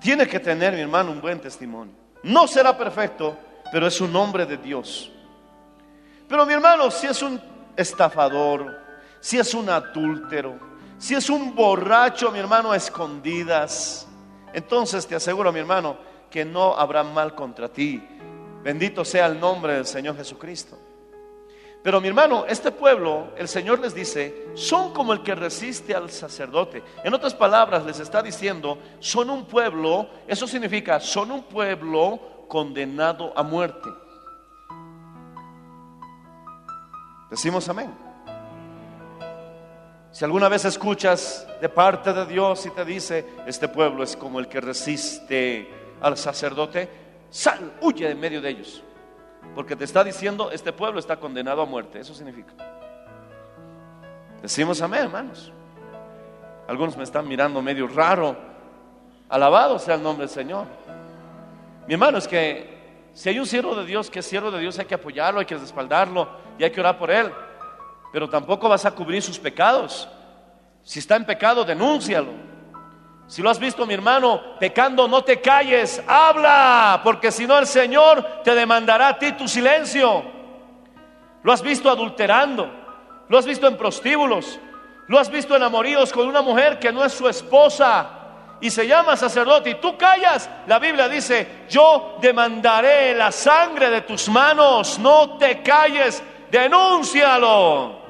Tiene 0.00 0.26
que 0.26 0.40
tener, 0.40 0.74
mi 0.74 0.80
hermano, 0.80 1.12
un 1.12 1.20
buen 1.20 1.40
testimonio. 1.40 1.94
No 2.24 2.48
será 2.48 2.76
perfecto, 2.76 3.38
pero 3.70 3.86
es 3.86 4.00
un 4.00 4.14
hombre 4.16 4.44
de 4.44 4.56
Dios. 4.56 5.12
Pero 6.28 6.44
mi 6.44 6.52
hermano, 6.52 6.90
si 6.90 7.06
es 7.06 7.22
un 7.22 7.40
estafador, 7.76 8.76
si 9.20 9.38
es 9.38 9.54
un 9.54 9.70
adúltero, 9.70 10.58
si 10.98 11.14
es 11.14 11.30
un 11.30 11.54
borracho, 11.54 12.32
mi 12.32 12.40
hermano, 12.40 12.72
a 12.72 12.76
escondidas, 12.76 14.08
entonces 14.52 15.06
te 15.06 15.14
aseguro, 15.14 15.52
mi 15.52 15.60
hermano, 15.60 16.12
que 16.34 16.44
no 16.44 16.76
habrá 16.76 17.04
mal 17.04 17.36
contra 17.36 17.68
ti. 17.68 18.02
Bendito 18.64 19.04
sea 19.04 19.26
el 19.26 19.38
nombre 19.38 19.74
del 19.74 19.86
Señor 19.86 20.16
Jesucristo. 20.16 20.76
Pero 21.80 22.00
mi 22.00 22.08
hermano, 22.08 22.44
este 22.48 22.72
pueblo, 22.72 23.28
el 23.36 23.46
Señor 23.46 23.78
les 23.78 23.94
dice, 23.94 24.48
son 24.54 24.92
como 24.92 25.12
el 25.12 25.22
que 25.22 25.36
resiste 25.36 25.94
al 25.94 26.10
sacerdote. 26.10 26.82
En 27.04 27.14
otras 27.14 27.34
palabras, 27.34 27.84
les 27.84 28.00
está 28.00 28.20
diciendo, 28.20 28.80
son 28.98 29.30
un 29.30 29.44
pueblo, 29.44 30.08
eso 30.26 30.48
significa, 30.48 30.98
son 30.98 31.30
un 31.30 31.44
pueblo 31.44 32.18
condenado 32.48 33.32
a 33.36 33.44
muerte. 33.44 33.88
Decimos 37.30 37.68
amén. 37.68 37.94
Si 40.10 40.24
alguna 40.24 40.48
vez 40.48 40.64
escuchas 40.64 41.46
de 41.60 41.68
parte 41.68 42.12
de 42.12 42.26
Dios 42.26 42.66
y 42.66 42.70
te 42.70 42.84
dice, 42.84 43.24
este 43.46 43.68
pueblo 43.68 44.02
es 44.02 44.16
como 44.16 44.40
el 44.40 44.48
que 44.48 44.60
resiste 44.60 45.83
al 46.00 46.16
sacerdote, 46.16 46.88
sal, 47.30 47.72
huye 47.80 48.10
en 48.10 48.20
medio 48.20 48.40
de 48.40 48.50
ellos. 48.50 48.82
Porque 49.54 49.76
te 49.76 49.84
está 49.84 50.02
diciendo, 50.02 50.50
este 50.50 50.72
pueblo 50.72 50.98
está 50.98 51.16
condenado 51.16 51.62
a 51.62 51.66
muerte. 51.66 52.00
Eso 52.00 52.14
significa. 52.14 52.52
Decimos 54.42 54.80
amén, 54.82 55.04
hermanos. 55.04 55.52
Algunos 56.66 56.96
me 56.96 57.04
están 57.04 57.28
mirando 57.28 57.60
medio 57.62 57.86
raro. 57.86 58.36
Alabado 59.28 59.78
sea 59.78 59.94
el 59.94 60.02
nombre 60.02 60.26
del 60.26 60.34
Señor. 60.34 60.66
Mi 61.86 61.94
hermano, 61.94 62.18
es 62.18 62.26
que 62.26 62.74
si 63.12 63.28
hay 63.28 63.38
un 63.38 63.46
siervo 63.46 63.74
de 63.74 63.84
Dios 63.84 64.10
que 64.10 64.20
es 64.20 64.26
siervo 64.26 64.50
de 64.50 64.60
Dios, 64.60 64.78
hay 64.78 64.86
que 64.86 64.94
apoyarlo, 64.94 65.40
hay 65.40 65.46
que 65.46 65.56
respaldarlo 65.56 66.28
y 66.58 66.64
hay 66.64 66.70
que 66.70 66.80
orar 66.80 66.98
por 66.98 67.10
él. 67.10 67.30
Pero 68.12 68.28
tampoco 68.28 68.68
vas 68.68 68.84
a 68.84 68.90
cubrir 68.92 69.22
sus 69.22 69.38
pecados. 69.38 70.08
Si 70.82 70.98
está 70.98 71.16
en 71.16 71.24
pecado, 71.24 71.64
denúncialo. 71.64 72.32
Si 73.26 73.40
lo 73.42 73.50
has 73.50 73.58
visto, 73.58 73.86
mi 73.86 73.94
hermano, 73.94 74.58
pecando, 74.60 75.08
no 75.08 75.24
te 75.24 75.40
calles, 75.40 76.02
habla, 76.06 77.00
porque 77.02 77.32
si 77.32 77.46
no 77.46 77.58
el 77.58 77.66
Señor 77.66 78.42
te 78.44 78.54
demandará 78.54 79.08
a 79.08 79.18
ti 79.18 79.32
tu 79.32 79.48
silencio. 79.48 80.22
Lo 81.42 81.52
has 81.52 81.62
visto 81.62 81.90
adulterando, 81.90 82.70
lo 83.28 83.38
has 83.38 83.46
visto 83.46 83.66
en 83.66 83.76
prostíbulos, 83.76 84.58
lo 85.08 85.18
has 85.18 85.30
visto 85.30 85.56
en 85.56 85.62
amoríos 85.62 86.12
con 86.12 86.28
una 86.28 86.42
mujer 86.42 86.78
que 86.78 86.92
no 86.92 87.04
es 87.04 87.12
su 87.12 87.28
esposa 87.28 88.10
y 88.60 88.70
se 88.70 88.86
llama 88.86 89.16
sacerdote 89.16 89.70
y 89.70 89.74
tú 89.74 89.96
callas. 89.96 90.48
La 90.66 90.78
Biblia 90.78 91.08
dice, 91.08 91.64
yo 91.68 92.16
demandaré 92.20 93.14
la 93.14 93.32
sangre 93.32 93.90
de 93.90 94.02
tus 94.02 94.28
manos, 94.28 94.98
no 94.98 95.36
te 95.38 95.62
calles, 95.62 96.22
denúncialo. 96.50 98.02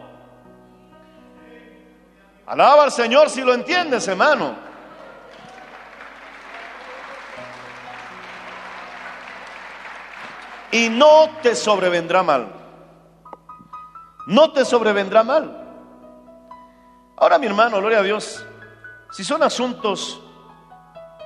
Alaba 2.46 2.84
al 2.84 2.92
Señor 2.92 3.30
si 3.30 3.42
lo 3.42 3.54
entiendes, 3.54 4.06
hermano. 4.06 4.63
Y 10.74 10.88
no 10.88 11.30
te 11.40 11.54
sobrevendrá 11.54 12.24
mal. 12.24 12.48
No 14.26 14.52
te 14.52 14.64
sobrevendrá 14.64 15.22
mal. 15.22 15.56
Ahora 17.16 17.38
mi 17.38 17.46
hermano, 17.46 17.78
gloria 17.78 18.00
a 18.00 18.02
Dios, 18.02 18.44
si 19.12 19.22
son 19.22 19.44
asuntos 19.44 20.20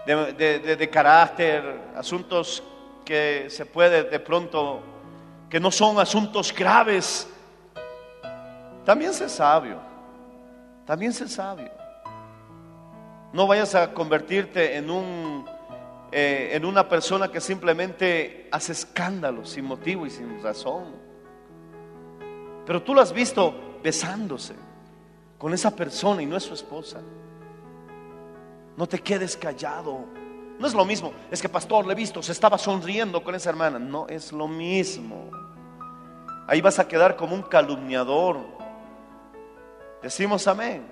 de, 0.05 0.91
carácter, 0.93 1.81
asuntos 1.97 2.63
que 3.07 3.47
se 3.49 3.65
puede 3.65 4.05
de 4.05 4.21
pronto, 4.21 4.83
que 5.49 5.59
no 5.59 5.71
son 5.71 5.99
asuntos 5.99 6.55
graves, 6.55 7.27
también 8.85 9.15
sé 9.15 9.31
sabio, 9.31 9.79
también 10.85 11.15
sé 11.15 11.27
sabio. 11.27 11.71
No 13.33 13.47
vayas 13.47 13.75
a 13.75 13.95
convertirte 13.95 14.77
en 14.77 14.91
un 14.91 15.58
eh, 16.11 16.51
en 16.53 16.65
una 16.65 16.89
persona 16.89 17.29
que 17.31 17.41
simplemente 17.41 18.49
hace 18.51 18.73
escándalo 18.73 19.45
sin 19.45 19.67
motivo 19.67 20.07
y 20.07 20.11
sin 20.11 20.43
razón. 20.43 20.97
Pero 22.65 22.83
tú 22.83 22.95
lo 22.95 23.01
has 23.01 23.13
visto 23.13 23.79
besándose 23.83 24.55
con 25.39 25.53
esa 25.53 25.75
persona 25.75 26.23
y 26.23 26.27
no 26.27 26.37
es 26.37 26.45
su 26.45 26.55
esposa. 26.55 27.01
No 28.77 28.87
te 28.87 28.99
quedes 29.01 29.37
callado. 29.37 30.05
No 30.59 30.67
es 30.67 30.75
lo 30.75 30.85
mismo. 30.85 31.13
Es 31.31 31.43
que 31.43 31.49
pastor, 31.49 31.87
le 31.87 31.93
he 31.93 31.97
visto, 31.97 32.23
se 32.23 32.33
estaba 32.33 32.59
sonriendo 32.59 33.23
con 33.23 33.35
esa 33.35 33.51
hermana. 33.51 33.79
No 33.79 34.07
es 34.09 34.33
lo 34.33 34.49
mismo. 34.49 35.31
Ahí 36.47 36.61
vas 36.61 36.79
a 36.79 36.89
quedar 36.89 37.17
como 37.17 37.35
un 37.35 37.43
calumniador. 37.43 38.39
Decimos 40.03 40.47
amén. 40.47 40.87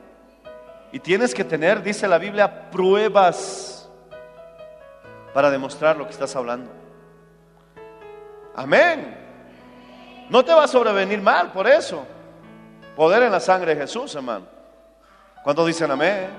Y 0.93 1.01
tienes 1.01 1.35
que 1.35 1.45
tener, 1.45 1.83
dice 1.83 2.07
la 2.07 2.19
Biblia, 2.19 2.71
pruebas 2.71 3.76
para 5.37 5.51
demostrar 5.51 5.99
lo 5.99 6.07
que 6.07 6.13
estás 6.13 6.35
hablando. 6.35 6.71
Amén. 8.55 9.15
No 10.31 10.43
te 10.43 10.55
va 10.55 10.65
a 10.65 10.67
sobrevenir 10.67 11.21
mal 11.21 11.53
por 11.53 11.67
eso. 11.67 12.07
Poder 12.97 13.23
en 13.23 13.31
la 13.31 13.39
sangre 13.39 13.75
de 13.75 13.83
Jesús, 13.83 14.15
hermano. 14.15 14.47
¿Cuántos 15.45 15.67
dicen 15.67 15.91
amén? 15.91 16.31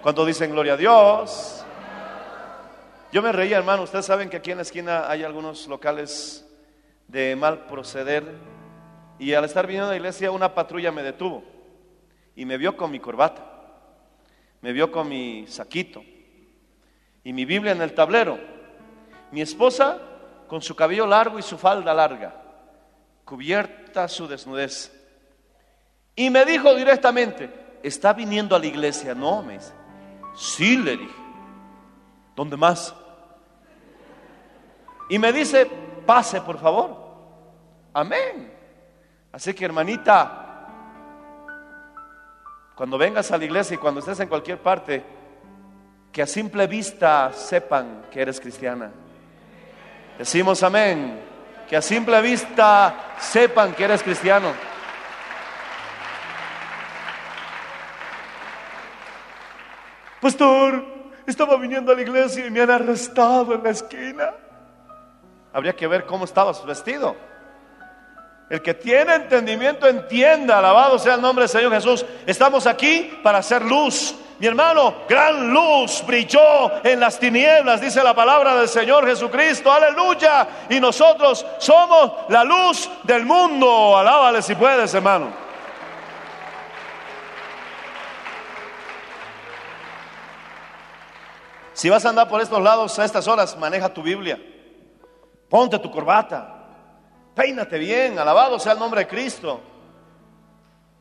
¿Cuántos 0.00 0.26
dicen 0.26 0.52
gloria 0.52 0.72
a 0.72 0.76
Dios? 0.78 1.66
Yo 3.12 3.20
me 3.20 3.30
reía, 3.30 3.58
hermano. 3.58 3.82
Ustedes 3.82 4.06
saben 4.06 4.30
que 4.30 4.38
aquí 4.38 4.52
en 4.52 4.56
la 4.56 4.62
esquina 4.62 5.10
hay 5.10 5.22
algunos 5.22 5.66
locales 5.66 6.48
de 7.08 7.36
mal 7.36 7.66
proceder. 7.66 8.24
Y 9.18 9.34
al 9.34 9.44
estar 9.44 9.66
viniendo 9.66 9.88
a 9.88 9.90
la 9.90 9.96
iglesia, 9.96 10.30
una 10.30 10.54
patrulla 10.54 10.90
me 10.92 11.02
detuvo. 11.02 11.44
Y 12.36 12.46
me 12.46 12.56
vio 12.56 12.74
con 12.74 12.90
mi 12.90 13.00
corbata. 13.00 13.44
Me 14.62 14.72
vio 14.72 14.90
con 14.90 15.10
mi 15.10 15.46
saquito 15.46 16.02
y 17.24 17.32
mi 17.32 17.44
Biblia 17.44 17.72
en 17.72 17.82
el 17.82 17.94
tablero. 17.94 18.38
Mi 19.30 19.40
esposa 19.40 19.98
con 20.48 20.60
su 20.60 20.76
cabello 20.76 21.06
largo 21.06 21.38
y 21.38 21.42
su 21.42 21.56
falda 21.56 21.94
larga, 21.94 22.34
cubierta 23.24 24.06
su 24.08 24.28
desnudez. 24.28 24.92
Y 26.14 26.28
me 26.28 26.44
dijo 26.44 26.74
directamente, 26.74 27.78
¿está 27.82 28.12
viniendo 28.12 28.54
a 28.54 28.58
la 28.58 28.66
iglesia? 28.66 29.14
No, 29.14 29.42
me 29.42 29.54
dice. 29.54 29.72
Sí, 30.34 30.76
le 30.76 30.96
dije. 30.98 31.22
¿Dónde 32.36 32.56
más? 32.56 32.94
Y 35.08 35.18
me 35.18 35.32
dice, 35.32 35.66
pase 36.06 36.40
por 36.40 36.58
favor. 36.58 36.96
Amén. 37.94 38.52
Así 39.32 39.54
que 39.54 39.64
hermanita, 39.64 40.42
cuando 42.74 42.98
vengas 42.98 43.30
a 43.30 43.38
la 43.38 43.44
iglesia 43.44 43.74
y 43.74 43.78
cuando 43.78 44.00
estés 44.00 44.20
en 44.20 44.28
cualquier 44.28 44.58
parte, 44.58 45.02
que 46.12 46.22
a 46.22 46.26
simple 46.26 46.66
vista 46.66 47.32
sepan 47.32 48.06
que 48.10 48.20
eres 48.20 48.38
cristiana. 48.38 48.92
Decimos 50.18 50.62
amén. 50.62 51.18
Que 51.66 51.76
a 51.76 51.80
simple 51.80 52.20
vista 52.20 53.14
sepan 53.18 53.72
que 53.72 53.84
eres 53.84 54.02
cristiano. 54.02 54.52
Pastor, 60.20 60.84
estaba 61.26 61.56
viniendo 61.56 61.90
a 61.90 61.94
la 61.94 62.02
iglesia 62.02 62.46
y 62.46 62.50
me 62.50 62.60
han 62.60 62.70
arrestado 62.70 63.54
en 63.54 63.62
la 63.62 63.70
esquina. 63.70 64.34
Habría 65.52 65.74
que 65.74 65.86
ver 65.86 66.04
cómo 66.04 66.26
estabas 66.26 66.64
vestido. 66.66 67.16
El 68.50 68.60
que 68.60 68.74
tiene 68.74 69.14
entendimiento 69.14 69.88
entienda, 69.88 70.58
alabado 70.58 70.98
sea 70.98 71.14
el 71.14 71.22
nombre 71.22 71.44
del 71.44 71.48
Señor 71.48 71.72
Jesús. 71.72 72.04
Estamos 72.26 72.66
aquí 72.66 73.18
para 73.22 73.38
hacer 73.38 73.62
luz, 73.62 74.14
Mi 74.42 74.48
hermano, 74.48 75.04
gran 75.08 75.52
luz 75.52 76.02
brilló 76.04 76.84
en 76.84 76.98
las 76.98 77.16
tinieblas, 77.16 77.80
dice 77.80 78.02
la 78.02 78.12
palabra 78.12 78.56
del 78.56 78.68
Señor 78.68 79.06
Jesucristo. 79.06 79.70
Aleluya. 79.70 80.48
Y 80.68 80.80
nosotros 80.80 81.46
somos 81.58 82.28
la 82.28 82.42
luz 82.42 82.90
del 83.04 83.24
mundo. 83.24 83.96
Alábale 83.96 84.42
si 84.42 84.56
puedes, 84.56 84.92
hermano. 84.94 85.28
Si 91.72 91.88
vas 91.88 92.04
a 92.04 92.08
andar 92.08 92.28
por 92.28 92.40
estos 92.40 92.60
lados 92.60 92.98
a 92.98 93.04
estas 93.04 93.28
horas, 93.28 93.56
maneja 93.56 93.94
tu 93.94 94.02
Biblia. 94.02 94.40
Ponte 95.48 95.78
tu 95.78 95.88
corbata. 95.88 96.52
Peínate 97.32 97.78
bien. 97.78 98.18
Alabado 98.18 98.58
sea 98.58 98.72
el 98.72 98.80
nombre 98.80 99.02
de 99.02 99.06
Cristo. 99.06 99.60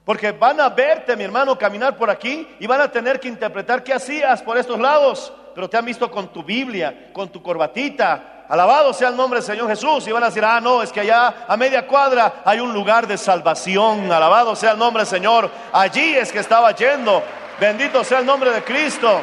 Porque 0.05 0.31
van 0.31 0.59
a 0.59 0.69
verte, 0.69 1.15
mi 1.15 1.23
hermano, 1.23 1.57
caminar 1.57 1.95
por 1.95 2.09
aquí 2.09 2.47
y 2.59 2.65
van 2.65 2.81
a 2.81 2.91
tener 2.91 3.19
que 3.19 3.27
interpretar 3.27 3.83
qué 3.83 3.93
hacías 3.93 4.41
por 4.41 4.57
estos 4.57 4.79
lados. 4.79 5.31
Pero 5.53 5.69
te 5.69 5.77
han 5.77 5.85
visto 5.85 6.09
con 6.09 6.31
tu 6.33 6.43
Biblia, 6.43 7.11
con 7.13 7.29
tu 7.29 7.41
corbatita. 7.41 8.45
Alabado 8.49 8.93
sea 8.93 9.09
el 9.09 9.15
nombre 9.15 9.39
del 9.39 9.45
Señor 9.45 9.67
Jesús. 9.69 10.07
Y 10.07 10.11
van 10.11 10.23
a 10.23 10.27
decir, 10.27 10.43
ah, 10.43 10.59
no, 10.59 10.81
es 10.81 10.91
que 10.91 11.01
allá 11.01 11.45
a 11.47 11.55
media 11.55 11.85
cuadra 11.85 12.41
hay 12.43 12.59
un 12.59 12.73
lugar 12.73 13.05
de 13.05 13.17
salvación. 13.17 14.11
Alabado 14.11 14.55
sea 14.55 14.71
el 14.71 14.79
nombre 14.79 15.01
del 15.01 15.09
Señor. 15.09 15.51
Allí 15.71 16.15
es 16.15 16.31
que 16.31 16.39
estaba 16.39 16.71
yendo. 16.71 17.21
Bendito 17.59 18.03
sea 18.03 18.19
el 18.19 18.25
nombre 18.25 18.51
de 18.51 18.63
Cristo. 18.63 19.21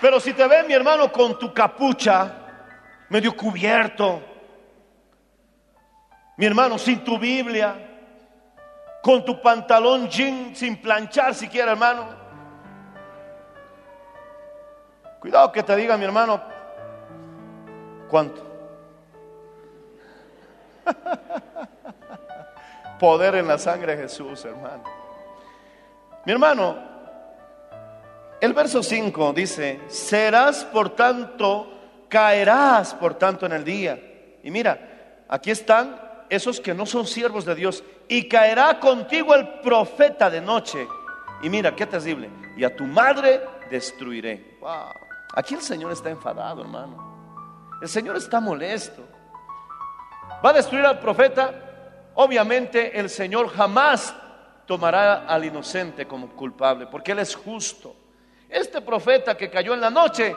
Pero 0.00 0.18
si 0.18 0.32
te 0.32 0.46
ven, 0.46 0.66
mi 0.66 0.72
hermano, 0.72 1.12
con 1.12 1.38
tu 1.38 1.52
capucha, 1.52 2.32
medio 3.08 3.36
cubierto, 3.36 4.22
mi 6.36 6.44
hermano, 6.44 6.78
sin 6.78 7.02
tu 7.02 7.18
Biblia, 7.18 7.74
con 9.02 9.24
tu 9.24 9.40
pantalón 9.40 10.08
jean 10.08 10.54
sin 10.54 10.80
planchar 10.80 11.34
siquiera, 11.34 11.72
hermano. 11.72 12.06
Cuidado 15.20 15.50
que 15.50 15.62
te 15.62 15.74
diga 15.76 15.96
mi 15.96 16.04
hermano, 16.04 16.42
¿cuánto? 18.08 18.42
Poder 22.98 23.36
en 23.36 23.48
la 23.48 23.58
sangre 23.58 23.96
de 23.96 24.02
Jesús, 24.02 24.44
hermano. 24.44 24.84
Mi 26.24 26.32
hermano, 26.32 26.76
el 28.40 28.52
verso 28.52 28.82
5 28.82 29.32
dice, 29.32 29.80
serás 29.88 30.64
por 30.64 30.90
tanto, 30.90 31.72
caerás 32.08 32.94
por 32.94 33.14
tanto 33.14 33.46
en 33.46 33.52
el 33.52 33.64
día. 33.64 33.98
Y 34.42 34.50
mira, 34.50 35.24
aquí 35.28 35.50
están 35.50 36.05
esos 36.30 36.60
que 36.60 36.74
no 36.74 36.86
son 36.86 37.06
siervos 37.06 37.44
de 37.44 37.54
Dios, 37.54 37.82
y 38.08 38.28
caerá 38.28 38.78
contigo 38.80 39.34
el 39.34 39.60
profeta 39.60 40.30
de 40.30 40.40
noche. 40.40 40.86
Y 41.42 41.48
mira, 41.48 41.74
qué 41.74 41.86
terrible, 41.86 42.30
y 42.56 42.64
a 42.64 42.74
tu 42.74 42.84
madre 42.84 43.42
destruiré. 43.70 44.58
Wow. 44.60 44.90
Aquí 45.34 45.54
el 45.54 45.62
Señor 45.62 45.92
está 45.92 46.10
enfadado, 46.10 46.62
hermano. 46.62 47.76
El 47.82 47.88
Señor 47.88 48.16
está 48.16 48.40
molesto. 48.40 49.02
Va 50.44 50.50
a 50.50 50.54
destruir 50.54 50.84
al 50.84 50.98
profeta. 50.98 52.12
Obviamente 52.14 52.98
el 52.98 53.10
Señor 53.10 53.48
jamás 53.48 54.14
tomará 54.66 55.26
al 55.26 55.44
inocente 55.44 56.06
como 56.06 56.28
culpable, 56.30 56.86
porque 56.86 57.12
Él 57.12 57.18
es 57.18 57.34
justo. 57.34 57.94
Este 58.48 58.80
profeta 58.80 59.36
que 59.36 59.50
cayó 59.50 59.74
en 59.74 59.80
la 59.80 59.90
noche 59.90 60.34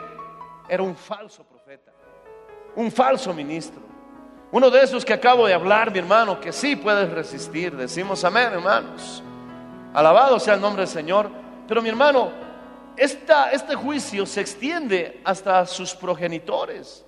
era 0.68 0.84
un 0.84 0.96
falso 0.96 1.44
profeta, 1.44 1.92
un 2.76 2.92
falso 2.92 3.34
ministro. 3.34 3.89
Uno 4.52 4.72
de 4.72 4.82
esos 4.82 5.06
que 5.06 5.14
acabo 5.14 5.46
de 5.46 5.54
hablar, 5.54 5.92
mi 5.92 6.00
hermano, 6.00 6.40
que 6.40 6.52
sí 6.52 6.76
puedes 6.76 7.10
resistir. 7.12 7.76
Decimos 7.76 8.24
amén, 8.24 8.50
hermanos. 8.54 9.22
Alabado 9.94 10.40
sea 10.40 10.56
el 10.56 10.62
nombre 10.62 10.82
del 10.82 10.92
Señor. 10.92 11.30
Pero 11.68 11.84
mi 11.84 11.90
hermano, 11.90 12.32
este 12.98 13.76
juicio 13.76 14.26
se 14.26 14.42
extiende 14.42 15.22
hasta 15.24 15.66
sus 15.68 15.94
progenitores. 15.94 17.06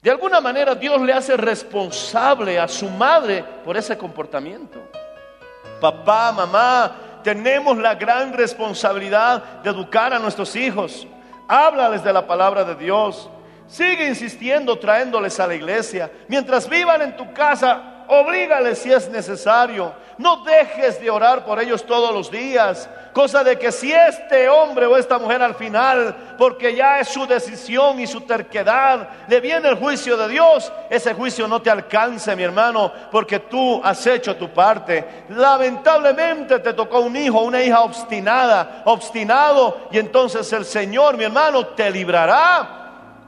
De 0.00 0.10
alguna 0.12 0.40
manera 0.40 0.76
Dios 0.76 1.00
le 1.02 1.12
hace 1.12 1.36
responsable 1.36 2.60
a 2.60 2.68
su 2.68 2.88
madre 2.88 3.44
por 3.64 3.76
ese 3.76 3.98
comportamiento. 3.98 4.78
Papá, 5.80 6.30
mamá, 6.30 6.96
tenemos 7.24 7.76
la 7.76 7.96
gran 7.96 8.32
responsabilidad 8.32 9.42
de 9.62 9.70
educar 9.70 10.14
a 10.14 10.20
nuestros 10.20 10.54
hijos. 10.54 11.08
Háblales 11.48 12.04
de 12.04 12.12
la 12.12 12.24
palabra 12.24 12.62
de 12.62 12.76
Dios. 12.76 13.28
Sigue 13.68 14.08
insistiendo 14.08 14.78
trayéndoles 14.78 15.38
a 15.38 15.46
la 15.46 15.54
iglesia. 15.54 16.10
Mientras 16.26 16.68
vivan 16.68 17.02
en 17.02 17.16
tu 17.16 17.32
casa, 17.34 18.04
oblígales 18.08 18.78
si 18.78 18.90
es 18.90 19.08
necesario. 19.10 19.92
No 20.16 20.42
dejes 20.42 21.00
de 21.00 21.10
orar 21.10 21.44
por 21.44 21.60
ellos 21.60 21.84
todos 21.84 22.12
los 22.12 22.30
días. 22.30 22.88
Cosa 23.12 23.44
de 23.44 23.58
que 23.58 23.70
si 23.70 23.92
este 23.92 24.48
hombre 24.48 24.86
o 24.86 24.96
esta 24.96 25.18
mujer 25.18 25.42
al 25.42 25.54
final, 25.54 26.34
porque 26.38 26.74
ya 26.74 26.98
es 26.98 27.08
su 27.08 27.26
decisión 27.26 28.00
y 28.00 28.06
su 28.06 28.22
terquedad, 28.22 29.08
le 29.28 29.40
viene 29.40 29.68
el 29.68 29.76
juicio 29.76 30.16
de 30.16 30.28
Dios, 30.28 30.72
ese 30.88 31.14
juicio 31.14 31.46
no 31.46 31.60
te 31.60 31.70
alcance, 31.70 32.34
mi 32.34 32.44
hermano, 32.44 32.92
porque 33.10 33.40
tú 33.40 33.80
has 33.84 34.06
hecho 34.06 34.36
tu 34.36 34.48
parte. 34.48 35.24
Lamentablemente 35.30 36.58
te 36.60 36.72
tocó 36.72 37.00
un 37.00 37.16
hijo, 37.16 37.42
una 37.42 37.62
hija 37.62 37.80
obstinada, 37.80 38.82
obstinado, 38.86 39.88
y 39.90 39.98
entonces 39.98 40.52
el 40.52 40.64
Señor, 40.64 41.16
mi 41.16 41.24
hermano, 41.24 41.66
te 41.66 41.90
librará 41.90 42.77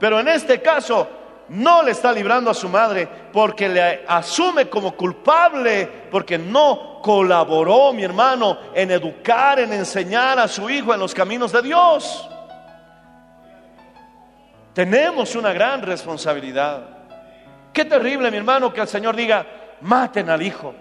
pero 0.01 0.19
en 0.19 0.27
este 0.29 0.59
caso 0.63 1.07
no 1.49 1.83
le 1.83 1.91
está 1.91 2.11
librando 2.11 2.49
a 2.49 2.55
su 2.55 2.67
madre 2.67 3.07
porque 3.31 3.69
le 3.69 4.03
asume 4.07 4.67
como 4.67 4.97
culpable, 4.97 5.87
porque 6.09 6.39
no 6.39 6.99
colaboró, 7.03 7.93
mi 7.93 8.03
hermano, 8.03 8.57
en 8.73 8.89
educar, 8.89 9.59
en 9.59 9.71
enseñar 9.71 10.39
a 10.39 10.47
su 10.47 10.67
hijo 10.71 10.91
en 10.91 10.99
los 10.99 11.13
caminos 11.13 11.51
de 11.51 11.61
Dios. 11.61 12.27
Tenemos 14.73 15.35
una 15.35 15.53
gran 15.53 15.83
responsabilidad. 15.83 16.81
Qué 17.71 17.85
terrible, 17.85 18.31
mi 18.31 18.37
hermano, 18.37 18.73
que 18.73 18.81
el 18.81 18.87
Señor 18.87 19.15
diga, 19.15 19.45
maten 19.81 20.31
al 20.31 20.41
hijo, 20.41 20.73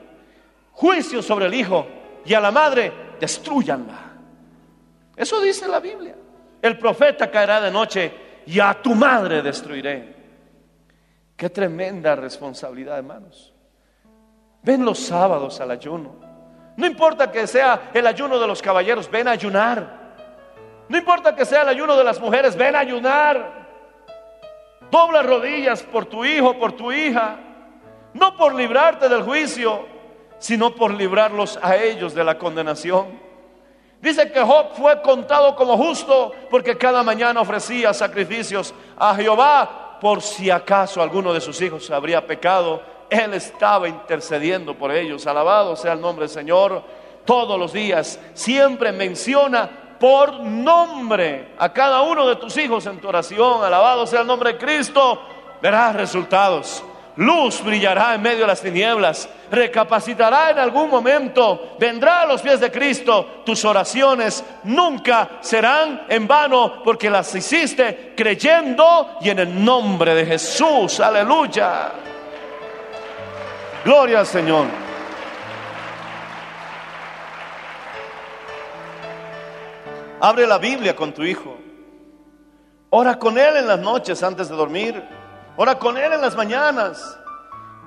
juicio 0.72 1.20
sobre 1.20 1.44
el 1.44 1.52
hijo 1.52 1.87
y 2.24 2.33
a 2.33 2.40
la 2.40 2.50
madre, 2.50 2.90
destruyanla. 3.20 3.98
Eso 5.14 5.42
dice 5.42 5.68
la 5.68 5.78
Biblia. 5.78 6.14
El 6.62 6.78
profeta 6.78 7.30
caerá 7.30 7.61
de 7.61 7.70
noche 7.70 8.29
y 8.46 8.61
a 8.61 8.74
tu 8.81 8.94
madre 8.94 9.42
destruiré. 9.42 10.16
Qué 11.37 11.48
tremenda 11.48 12.14
responsabilidad, 12.16 12.98
hermanos. 12.98 13.53
Ven 14.62 14.85
los 14.85 14.98
sábados 14.98 15.61
al 15.61 15.70
ayuno. 15.70 16.14
No 16.76 16.87
importa 16.87 17.31
que 17.31 17.46
sea 17.46 17.90
el 17.94 18.07
ayuno 18.07 18.38
de 18.38 18.46
los 18.46 18.61
caballeros, 18.61 19.11
ven 19.11 19.29
a 19.29 19.33
ayunar. 19.33 20.00
No 20.88 20.98
importa 20.98 21.35
que 21.35 21.44
sea 21.44 21.62
el 21.62 21.68
ayuno 21.68 21.96
de 21.96 22.05
las 22.05 22.20
mujeres, 22.20 22.57
ven 22.57 22.74
a 22.74 22.81
ayunar. 22.81 23.61
Dobla 24.90 25.22
rodillas 25.22 25.83
por 25.83 26.07
tu 26.07 26.24
hijo, 26.24 26.59
por 26.59 26.72
tu 26.72 26.92
hija. 26.92 27.38
No 28.12 28.37
por 28.37 28.55
librarte 28.55 29.09
del 29.09 29.22
juicio, 29.22 29.87
sino 30.38 30.74
por 30.74 30.92
librarlos 30.92 31.59
a 31.62 31.76
ellos 31.76 32.12
de 32.14 32.24
la 32.24 32.38
condenación. 32.38 33.29
Dice 34.00 34.32
que 34.32 34.40
Job 34.40 34.68
fue 34.74 35.02
contado 35.02 35.54
como 35.54 35.76
justo 35.76 36.32
porque 36.50 36.78
cada 36.78 37.02
mañana 37.02 37.40
ofrecía 37.40 37.92
sacrificios 37.92 38.74
a 38.98 39.14
Jehová 39.14 39.98
por 40.00 40.22
si 40.22 40.50
acaso 40.50 41.02
alguno 41.02 41.34
de 41.34 41.40
sus 41.40 41.60
hijos 41.60 41.90
habría 41.90 42.26
pecado. 42.26 42.82
Él 43.10 43.34
estaba 43.34 43.88
intercediendo 43.88 44.74
por 44.74 44.90
ellos. 44.90 45.26
Alabado 45.26 45.76
sea 45.76 45.92
el 45.92 46.00
nombre 46.00 46.24
del 46.24 46.34
Señor. 46.34 46.82
Todos 47.26 47.58
los 47.58 47.74
días 47.74 48.18
siempre 48.32 48.90
menciona 48.92 49.68
por 50.00 50.40
nombre 50.40 51.54
a 51.58 51.70
cada 51.70 52.00
uno 52.00 52.26
de 52.26 52.36
tus 52.36 52.56
hijos 52.56 52.86
en 52.86 53.00
tu 53.00 53.08
oración. 53.08 53.62
Alabado 53.62 54.06
sea 54.06 54.22
el 54.22 54.26
nombre 54.26 54.54
de 54.54 54.58
Cristo. 54.58 55.20
Verás 55.60 55.94
resultados. 55.94 56.82
Luz 57.20 57.62
brillará 57.62 58.14
en 58.14 58.22
medio 58.22 58.40
de 58.40 58.46
las 58.46 58.62
tinieblas, 58.62 59.28
recapacitará 59.50 60.52
en 60.52 60.59
algún 60.59 60.88
momento, 60.88 61.76
vendrá 61.78 62.22
a 62.22 62.26
los 62.26 62.40
pies 62.40 62.59
de 62.61 62.70
Cristo. 62.70 63.42
Tus 63.44 63.62
oraciones 63.66 64.42
nunca 64.64 65.33
serán 65.42 66.06
en 66.09 66.26
vano 66.26 66.83
porque 66.83 67.11
las 67.11 67.35
hiciste 67.35 68.14
creyendo 68.16 69.18
y 69.20 69.28
en 69.28 69.38
el 69.40 69.62
nombre 69.62 70.14
de 70.14 70.24
Jesús. 70.24 70.98
Aleluya. 70.98 71.92
Gloria 73.85 74.20
al 74.20 74.26
Señor. 74.26 74.64
Abre 80.20 80.46
la 80.46 80.56
Biblia 80.56 80.96
con 80.96 81.12
tu 81.12 81.22
hijo. 81.22 81.54
Ora 82.88 83.18
con 83.18 83.37
él 83.37 83.59
en 83.59 83.66
las 83.66 83.78
noches 83.78 84.22
antes 84.22 84.48
de 84.48 84.56
dormir. 84.56 85.19
Ora 85.62 85.78
con 85.78 85.98
Él 85.98 86.10
en 86.14 86.22
las 86.22 86.34
mañanas. 86.34 87.18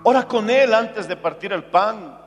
Ora 0.04 0.28
con 0.28 0.48
Él 0.48 0.76
antes 0.76 1.08
de 1.08 1.18
partir 1.18 1.52
el 1.54 1.64
pan. 1.64 2.20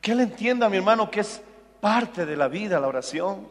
Que 0.00 0.10
Él 0.10 0.18
entienda, 0.18 0.68
mi 0.68 0.78
hermano, 0.78 1.08
que 1.08 1.20
es 1.20 1.40
parte 1.80 2.26
de 2.26 2.34
la 2.34 2.48
vida 2.48 2.80
la 2.80 2.88
oración. 2.88 3.46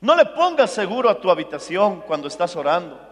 No 0.00 0.14
le 0.14 0.24
pongas 0.24 0.70
seguro 0.70 1.10
a 1.10 1.20
tu 1.20 1.32
habitación 1.32 2.02
cuando 2.06 2.28
estás 2.28 2.54
orando. 2.54 3.08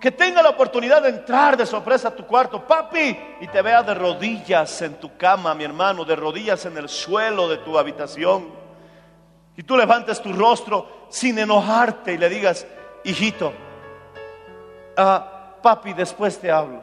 que 0.00 0.10
tenga 0.10 0.42
la 0.42 0.50
oportunidad 0.50 1.02
de 1.02 1.10
entrar 1.10 1.56
de 1.56 1.64
sorpresa 1.64 2.08
a 2.08 2.16
tu 2.16 2.26
cuarto, 2.26 2.66
papi, 2.66 3.16
y 3.40 3.46
te 3.46 3.62
vea 3.62 3.84
de 3.84 3.94
rodillas 3.94 4.82
en 4.82 4.94
tu 4.94 5.16
cama, 5.16 5.54
mi 5.54 5.62
hermano, 5.62 6.04
de 6.04 6.16
rodillas 6.16 6.66
en 6.66 6.76
el 6.76 6.88
suelo 6.88 7.46
de 7.46 7.58
tu 7.58 7.78
habitación. 7.78 8.48
Y 9.56 9.62
tú 9.62 9.76
levantes 9.76 10.20
tu 10.20 10.32
rostro 10.32 11.06
sin 11.08 11.38
enojarte 11.38 12.14
y 12.14 12.18
le 12.18 12.28
digas, 12.28 12.66
hijito, 13.04 13.52
ah, 15.00 15.56
papi, 15.62 15.92
después 15.92 16.38
te 16.38 16.50
hablo. 16.50 16.82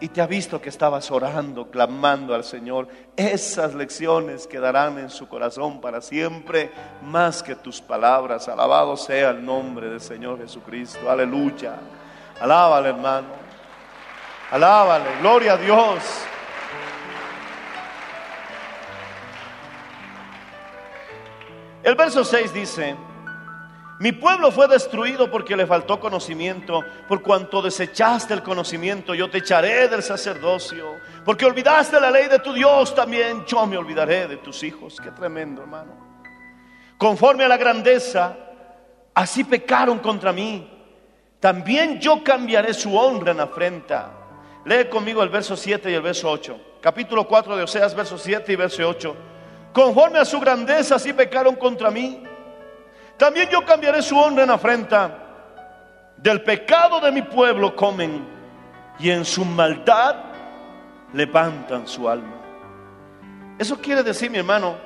Y 0.00 0.08
te 0.08 0.20
ha 0.20 0.26
visto 0.26 0.60
que 0.60 0.68
estabas 0.68 1.10
orando, 1.10 1.70
clamando 1.70 2.34
al 2.34 2.44
Señor. 2.44 2.86
Esas 3.16 3.74
lecciones 3.74 4.46
quedarán 4.46 4.96
en 4.98 5.10
su 5.10 5.28
corazón 5.28 5.80
para 5.80 6.00
siempre, 6.00 6.70
más 7.02 7.42
que 7.42 7.56
tus 7.56 7.80
palabras. 7.80 8.48
Alabado 8.48 8.96
sea 8.96 9.30
el 9.30 9.44
nombre 9.44 9.88
del 9.88 10.00
Señor 10.00 10.38
Jesucristo. 10.38 11.10
Aleluya. 11.10 11.74
Alábale, 12.40 12.90
hermano. 12.90 13.28
Alábale. 14.52 15.18
Gloria 15.20 15.54
a 15.54 15.56
Dios. 15.56 16.02
El 21.82 21.94
verso 21.94 22.24
6 22.24 22.52
dice, 22.52 22.96
mi 24.00 24.12
pueblo 24.12 24.52
fue 24.52 24.68
destruido 24.68 25.28
porque 25.28 25.56
le 25.56 25.66
faltó 25.66 25.98
conocimiento. 25.98 26.84
Por 27.08 27.20
cuanto 27.20 27.60
desechaste 27.60 28.32
el 28.32 28.44
conocimiento, 28.44 29.12
yo 29.12 29.28
te 29.28 29.38
echaré 29.38 29.88
del 29.88 30.04
sacerdocio. 30.04 30.96
Porque 31.24 31.44
olvidaste 31.44 32.00
la 32.00 32.10
ley 32.10 32.28
de 32.28 32.38
tu 32.38 32.52
Dios, 32.52 32.94
también 32.94 33.44
yo 33.44 33.66
me 33.66 33.76
olvidaré 33.76 34.28
de 34.28 34.36
tus 34.36 34.62
hijos. 34.62 34.98
Qué 35.02 35.10
tremendo, 35.10 35.62
hermano. 35.62 35.92
Conforme 36.96 37.42
a 37.42 37.48
la 37.48 37.56
grandeza, 37.56 38.36
así 39.14 39.42
pecaron 39.42 39.98
contra 39.98 40.32
mí. 40.32 40.70
También 41.40 41.98
yo 41.98 42.22
cambiaré 42.22 42.74
su 42.74 42.96
honra 42.96 43.32
en 43.32 43.40
afrenta. 43.40 44.12
Lee 44.64 44.84
conmigo 44.88 45.24
el 45.24 45.28
verso 45.28 45.56
7 45.56 45.90
y 45.90 45.94
el 45.94 46.02
verso 46.02 46.30
8. 46.30 46.60
Capítulo 46.80 47.26
4 47.26 47.56
de 47.56 47.64
Oseas, 47.64 47.96
verso 47.96 48.16
7 48.16 48.52
y 48.52 48.56
verso 48.56 48.88
8. 48.88 49.16
Conforme 49.72 50.20
a 50.20 50.24
su 50.24 50.38
grandeza, 50.38 50.96
así 50.96 51.12
pecaron 51.12 51.56
contra 51.56 51.90
mí. 51.90 52.22
También 53.18 53.48
yo 53.50 53.64
cambiaré 53.64 54.00
su 54.00 54.16
honra 54.16 54.44
en 54.44 54.50
afrenta. 54.50 55.24
Del 56.16 56.42
pecado 56.42 57.00
de 57.00 57.12
mi 57.12 57.22
pueblo 57.22 57.76
comen 57.76 58.26
y 58.98 59.10
en 59.10 59.24
su 59.24 59.44
maldad 59.44 60.16
levantan 61.12 61.86
su 61.86 62.08
alma. 62.08 62.34
Eso 63.58 63.78
quiere 63.78 64.02
decir, 64.02 64.30
mi 64.30 64.38
hermano, 64.38 64.76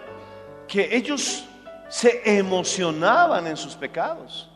que 0.66 0.95
ellos 0.95 1.45
se 1.88 2.23
emocionaban 2.38 3.47
en 3.47 3.57
sus 3.57 3.75
pecados. 3.75 4.49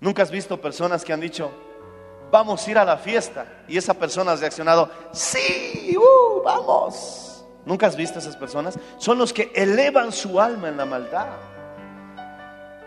Nunca 0.00 0.22
has 0.22 0.30
visto 0.30 0.60
personas 0.60 1.04
que 1.04 1.12
han 1.12 1.20
dicho, 1.20 1.50
vamos 2.30 2.66
a 2.66 2.70
ir 2.70 2.78
a 2.78 2.84
la 2.84 2.96
fiesta. 2.96 3.46
Y 3.68 3.76
esa 3.76 3.94
persona 3.94 4.32
ha 4.32 4.36
reaccionado, 4.36 4.90
sí, 5.12 5.96
uh, 5.96 6.42
vamos. 6.42 7.44
Nunca 7.66 7.86
has 7.86 7.96
visto 7.96 8.18
esas 8.18 8.36
personas. 8.36 8.78
Son 8.96 9.18
los 9.18 9.32
que 9.32 9.52
elevan 9.54 10.12
su 10.12 10.40
alma 10.40 10.68
en 10.68 10.76
la 10.76 10.86
maldad. 10.86 11.47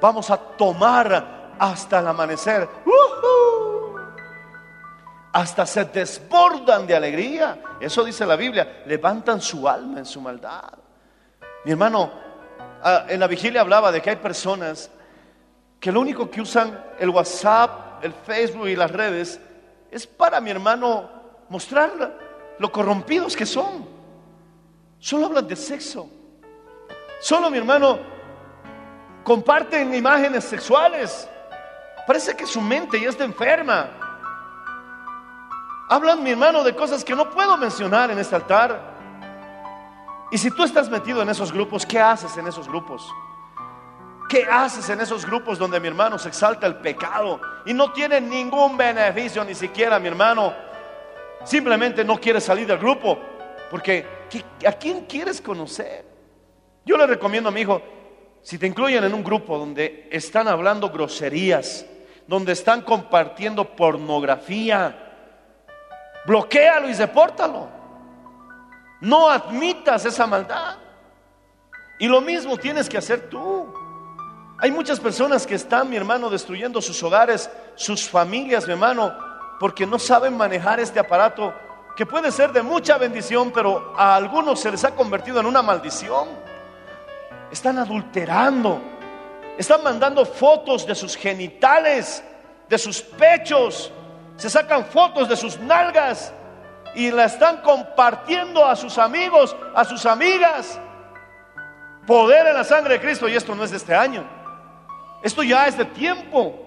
Vamos 0.01 0.31
a 0.31 0.37
tomar 0.37 1.53
hasta 1.59 1.99
el 1.99 2.07
amanecer. 2.07 2.67
¡Uhú! 2.85 3.99
Hasta 5.31 5.65
se 5.65 5.85
desbordan 5.85 6.87
de 6.87 6.95
alegría. 6.95 7.61
Eso 7.79 8.03
dice 8.03 8.25
la 8.25 8.35
Biblia. 8.35 8.81
Levantan 8.87 9.39
su 9.39 9.69
alma 9.69 9.99
en 9.99 10.05
su 10.05 10.19
maldad. 10.19 10.73
Mi 11.63 11.71
hermano, 11.71 12.11
ah, 12.83 13.05
en 13.07 13.19
la 13.19 13.27
vigilia 13.27 13.61
hablaba 13.61 13.91
de 13.91 14.01
que 14.01 14.09
hay 14.09 14.15
personas 14.15 14.89
que 15.79 15.91
lo 15.91 16.01
único 16.01 16.29
que 16.29 16.41
usan 16.41 16.83
el 16.99 17.09
WhatsApp, 17.11 18.03
el 18.03 18.13
Facebook 18.13 18.67
y 18.67 18.75
las 18.75 18.91
redes 18.91 19.39
es 19.91 20.07
para 20.07 20.41
mi 20.41 20.49
hermano 20.49 21.09
mostrar 21.49 22.17
lo 22.57 22.71
corrompidos 22.71 23.35
que 23.35 23.45
son. 23.45 23.87
Solo 24.99 25.27
hablan 25.27 25.47
de 25.47 25.55
sexo. 25.55 26.09
Solo 27.19 27.51
mi 27.51 27.59
hermano 27.59 27.99
comparten 29.31 29.93
imágenes 29.93 30.43
sexuales. 30.43 31.25
Parece 32.05 32.35
que 32.35 32.45
su 32.45 32.59
mente 32.59 32.99
ya 32.99 33.07
está 33.07 33.23
enferma. 33.23 33.89
Hablan, 35.87 36.21
mi 36.21 36.31
hermano, 36.31 36.65
de 36.65 36.75
cosas 36.75 37.01
que 37.01 37.15
no 37.15 37.29
puedo 37.29 37.55
mencionar 37.55 38.11
en 38.11 38.19
este 38.19 38.35
altar. 38.35 38.81
Y 40.33 40.37
si 40.37 40.51
tú 40.51 40.65
estás 40.65 40.89
metido 40.89 41.21
en 41.21 41.29
esos 41.29 41.49
grupos, 41.53 41.85
¿qué 41.85 41.97
haces 41.97 42.35
en 42.35 42.45
esos 42.45 42.67
grupos? 42.67 43.09
¿Qué 44.27 44.45
haces 44.51 44.89
en 44.89 44.99
esos 44.99 45.25
grupos 45.25 45.57
donde 45.57 45.79
mi 45.79 45.87
hermano 45.87 46.19
se 46.19 46.27
exalta 46.27 46.67
el 46.67 46.75
pecado 46.75 47.39
y 47.65 47.73
no 47.73 47.93
tiene 47.93 48.19
ningún 48.19 48.75
beneficio, 48.75 49.45
ni 49.45 49.55
siquiera 49.55 49.97
mi 49.97 50.09
hermano? 50.09 50.53
Simplemente 51.45 52.03
no 52.03 52.19
quiere 52.19 52.41
salir 52.41 52.67
del 52.67 52.79
grupo 52.79 53.17
porque 53.69 54.05
¿a 54.67 54.73
quién 54.73 55.05
quieres 55.05 55.39
conocer? 55.39 56.03
Yo 56.85 56.97
le 56.97 57.07
recomiendo 57.07 57.47
a 57.47 57.53
mi 57.53 57.61
hijo, 57.61 57.81
si 58.43 58.58
te 58.58 58.67
incluyen 58.67 59.04
en 59.04 59.13
un 59.13 59.23
grupo 59.23 59.58
donde 59.58 60.08
están 60.12 60.47
hablando 60.47 60.89
groserías, 60.89 61.86
donde 62.27 62.54
están 62.54 62.82
compartiendo 62.82 63.75
pornografía, 63.75 64.95
bloquealo 66.25 66.89
y 66.89 66.93
depórtalo. 66.93 67.67
No 69.01 69.30
admitas 69.30 70.06
esa 70.06 70.27
maldad. 70.27 70.77
Y 71.99 72.08
lo 72.08 72.21
mismo 72.21 72.58
tienes 72.58 72.89
que 72.89 72.97
hacer 72.97 73.30
tú. 73.30 73.73
Hay 74.60 74.71
muchas 74.71 74.99
personas 74.99 75.45
que 75.45 75.56
están, 75.56 75.89
mi 75.89 75.97
hermano, 75.97 76.30
destruyendo 76.30 76.82
sus 76.82 77.01
hogares, 77.04 77.49
sus 77.75 78.08
familias, 78.08 78.65
mi 78.65 78.73
hermano, 78.73 79.13
porque 79.60 79.86
no 79.86 79.99
saben 79.99 80.38
manejar 80.38 80.80
este 80.80 80.99
aparato 80.99 81.54
que 81.95 82.06
puede 82.06 82.32
ser 82.32 82.51
de 82.51 82.62
mucha 82.62 82.97
bendición, 82.97 83.51
pero 83.51 83.93
a 83.97 84.15
algunos 84.15 84.60
se 84.60 84.71
les 84.71 84.84
ha 84.84 84.95
convertido 84.95 85.39
en 85.39 85.45
una 85.45 85.62
maldición 85.62 86.30
están 87.51 87.77
adulterando, 87.77 88.81
están 89.57 89.83
mandando 89.83 90.25
fotos 90.25 90.85
de 90.87 90.95
sus 90.95 91.15
genitales, 91.15 92.23
de 92.69 92.77
sus 92.77 93.01
pechos, 93.01 93.91
se 94.37 94.49
sacan 94.49 94.85
fotos 94.85 95.27
de 95.27 95.35
sus 95.35 95.59
nalgas 95.59 96.33
y 96.95 97.11
la 97.11 97.25
están 97.25 97.57
compartiendo 97.57 98.65
a 98.65 98.75
sus 98.75 98.97
amigos, 98.97 99.55
a 99.75 99.83
sus 99.83 100.05
amigas. 100.05 100.79
Poder 102.07 102.47
en 102.47 102.55
la 102.55 102.63
sangre 102.63 102.95
de 102.95 103.01
Cristo 103.01 103.27
y 103.27 103.35
esto 103.35 103.53
no 103.53 103.63
es 103.63 103.71
de 103.71 103.77
este 103.77 103.93
año, 103.93 104.23
esto 105.21 105.43
ya 105.43 105.67
es 105.67 105.77
de 105.77 105.85
tiempo. 105.85 106.57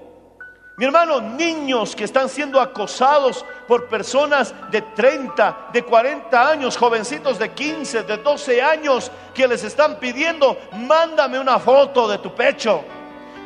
Mi 0.77 0.85
hermano, 0.85 1.21
niños 1.21 1.95
que 1.95 2.05
están 2.05 2.29
siendo 2.29 2.61
acosados 2.61 3.45
por 3.67 3.87
personas 3.87 4.55
de 4.71 4.83
30, 4.83 5.69
de 5.73 5.83
40 5.83 6.49
años, 6.49 6.77
jovencitos 6.77 7.39
de 7.39 7.51
15, 7.51 8.03
de 8.03 8.17
12 8.19 8.63
años, 8.63 9.11
que 9.33 9.49
les 9.49 9.65
están 9.65 9.97
pidiendo, 9.97 10.57
mándame 10.73 11.39
una 11.39 11.59
foto 11.59 12.09
de 12.09 12.19
tu 12.19 12.35
pecho, 12.35 12.85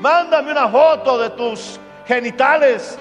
mándame 0.00 0.52
una 0.52 0.68
foto 0.68 1.18
de 1.18 1.30
tus 1.30 1.80
genitales. 2.06 2.98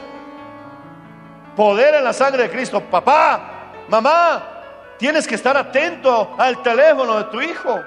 Poder 1.56 1.96
en 1.96 2.04
la 2.04 2.14
sangre 2.14 2.44
de 2.44 2.50
Cristo. 2.52 2.82
Papá, 2.82 3.74
mamá, 3.88 4.44
tienes 4.98 5.28
que 5.28 5.36
estar 5.36 5.58
atento 5.58 6.36
al 6.38 6.62
teléfono 6.62 7.18
de 7.18 7.24
tu 7.26 7.42
hijo. 7.42 7.80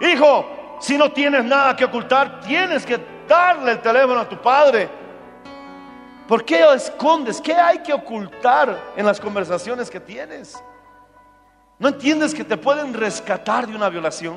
Hijo, 0.00 0.76
si 0.80 0.98
no 0.98 1.10
tienes 1.10 1.44
nada 1.44 1.74
que 1.74 1.86
ocultar, 1.86 2.40
tienes 2.40 2.84
que 2.84 3.00
darle 3.26 3.72
el 3.72 3.80
teléfono 3.80 4.20
a 4.20 4.28
tu 4.28 4.36
padre 4.36 4.97
¿Por 6.28 6.44
qué 6.44 6.62
escondes? 6.74 7.40
¿Qué 7.40 7.54
hay 7.54 7.78
que 7.78 7.94
ocultar 7.94 8.92
en 8.94 9.06
las 9.06 9.18
conversaciones 9.18 9.88
que 9.88 9.98
tienes? 9.98 10.62
¿No 11.78 11.88
entiendes 11.88 12.34
que 12.34 12.44
te 12.44 12.58
pueden 12.58 12.92
rescatar 12.92 13.66
de 13.66 13.74
una 13.74 13.88
violación? 13.88 14.36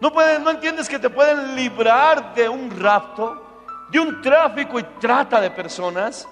¿No, 0.00 0.10
¿No 0.10 0.50
entiendes 0.50 0.88
que 0.88 0.98
te 0.98 1.08
pueden 1.08 1.54
librar 1.54 2.34
de 2.34 2.48
un 2.48 2.70
rapto, 2.80 3.86
de 3.90 4.00
un 4.00 4.20
tráfico 4.20 4.80
y 4.80 4.82
trata 4.98 5.40
de 5.40 5.52
personas? 5.52 6.26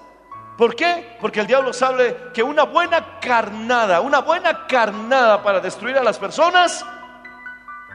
¿Por 0.57 0.75
qué? 0.75 1.17
Porque 1.21 1.39
el 1.39 1.47
diablo 1.47 1.71
sabe 1.71 2.31
que 2.33 2.43
una 2.43 2.63
buena 2.63 3.19
carnada, 3.21 4.01
una 4.01 4.19
buena 4.19 4.67
carnada 4.67 5.41
para 5.41 5.61
destruir 5.61 5.97
a 5.97 6.03
las 6.03 6.19
personas 6.19 6.85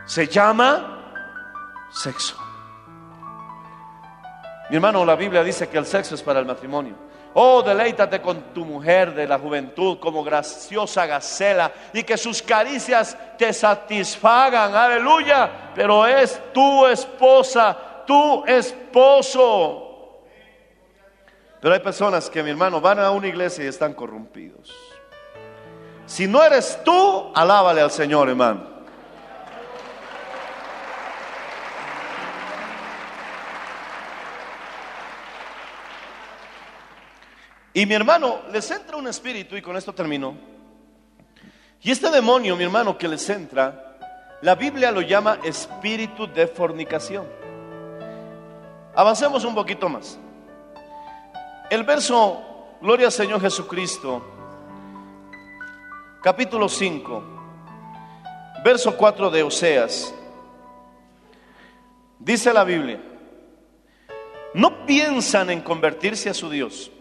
se 0.06 0.26
llama 0.26 1.02
sexo. 1.90 2.43
Mi 4.74 4.78
hermano, 4.78 5.04
la 5.04 5.14
Biblia 5.14 5.44
dice 5.44 5.68
que 5.68 5.78
el 5.78 5.86
sexo 5.86 6.16
es 6.16 6.22
para 6.24 6.40
el 6.40 6.46
matrimonio. 6.46 6.96
Oh, 7.34 7.62
deleítate 7.62 8.20
con 8.20 8.52
tu 8.52 8.64
mujer 8.64 9.14
de 9.14 9.24
la 9.24 9.38
juventud 9.38 10.00
como 10.00 10.24
graciosa 10.24 11.06
gacela 11.06 11.70
y 11.92 12.02
que 12.02 12.16
sus 12.16 12.42
caricias 12.42 13.16
te 13.38 13.52
satisfagan. 13.52 14.74
Aleluya. 14.74 15.70
Pero 15.76 16.04
es 16.04 16.42
tu 16.52 16.86
esposa, 16.86 18.02
tu 18.04 18.44
esposo. 18.46 20.24
Pero 21.60 21.72
hay 21.72 21.78
personas 21.78 22.28
que, 22.28 22.42
mi 22.42 22.50
hermano, 22.50 22.80
van 22.80 22.98
a 22.98 23.12
una 23.12 23.28
iglesia 23.28 23.64
y 23.64 23.68
están 23.68 23.94
corrompidos. 23.94 24.74
Si 26.04 26.26
no 26.26 26.42
eres 26.42 26.80
tú, 26.82 27.30
alábale 27.32 27.80
al 27.80 27.92
Señor, 27.92 28.28
hermano. 28.28 28.73
Y 37.76 37.86
mi 37.86 37.94
hermano, 37.94 38.42
les 38.52 38.70
entra 38.70 38.96
un 38.96 39.08
espíritu, 39.08 39.56
y 39.56 39.62
con 39.62 39.76
esto 39.76 39.92
termino. 39.92 40.36
Y 41.82 41.90
este 41.90 42.08
demonio, 42.08 42.56
mi 42.56 42.62
hermano, 42.62 42.96
que 42.96 43.08
les 43.08 43.28
entra, 43.28 43.96
la 44.42 44.54
Biblia 44.54 44.92
lo 44.92 45.00
llama 45.00 45.38
espíritu 45.42 46.28
de 46.28 46.46
fornicación. 46.46 47.26
Avancemos 48.94 49.44
un 49.44 49.56
poquito 49.56 49.88
más. 49.88 50.18
El 51.68 51.82
verso, 51.82 52.42
Gloria 52.80 53.06
al 53.06 53.12
Señor 53.12 53.40
Jesucristo, 53.40 54.22
capítulo 56.22 56.68
5, 56.68 57.24
verso 58.64 58.96
4 58.96 59.30
de 59.30 59.42
Oseas, 59.42 60.14
dice 62.20 62.52
la 62.52 62.62
Biblia, 62.62 63.00
no 64.54 64.86
piensan 64.86 65.50
en 65.50 65.60
convertirse 65.60 66.30
a 66.30 66.34
su 66.34 66.48
Dios. 66.48 66.92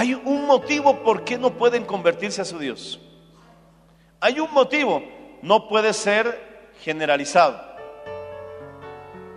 Hay 0.00 0.14
un 0.14 0.46
motivo 0.46 1.02
por 1.02 1.24
qué 1.24 1.36
no 1.36 1.50
pueden 1.50 1.84
convertirse 1.84 2.40
a 2.40 2.46
su 2.46 2.58
Dios. 2.58 2.98
Hay 4.18 4.40
un 4.40 4.50
motivo, 4.50 5.02
no 5.42 5.68
puede 5.68 5.92
ser 5.92 6.72
generalizado. 6.80 7.60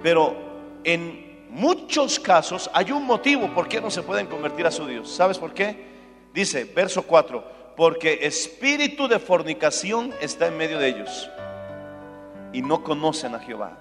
Pero 0.02 0.34
en 0.86 1.49
muchos 1.49 2.17
casos 2.17 2.69
hay 2.73 2.93
un 2.93 3.04
motivo 3.06 3.54
por 3.54 3.67
qué 3.67 3.82
no 3.82 3.91
se 3.91 4.04
pueden 4.04 4.28
convertir 4.28 4.65
a 4.65 4.71
su 4.71 4.86
Dios. 4.88 5.12
¿Sabes 5.12 5.38
por 5.38 5.54
qué? 5.54 5.86
Dice, 6.34 6.63
verso 6.63 7.02
4, 7.02 7.43
porque 7.76 8.19
espíritu 8.21 9.10
de 9.10 9.19
fornicación 9.19 10.13
está 10.21 10.47
en 10.47 10.56
medio 10.56 10.80
de 10.80 10.88
ellos 10.88 11.30
y 12.54 12.62
no 12.62 12.86
conocen 12.86 13.36
a 13.36 13.39
Jehová. 13.39 13.80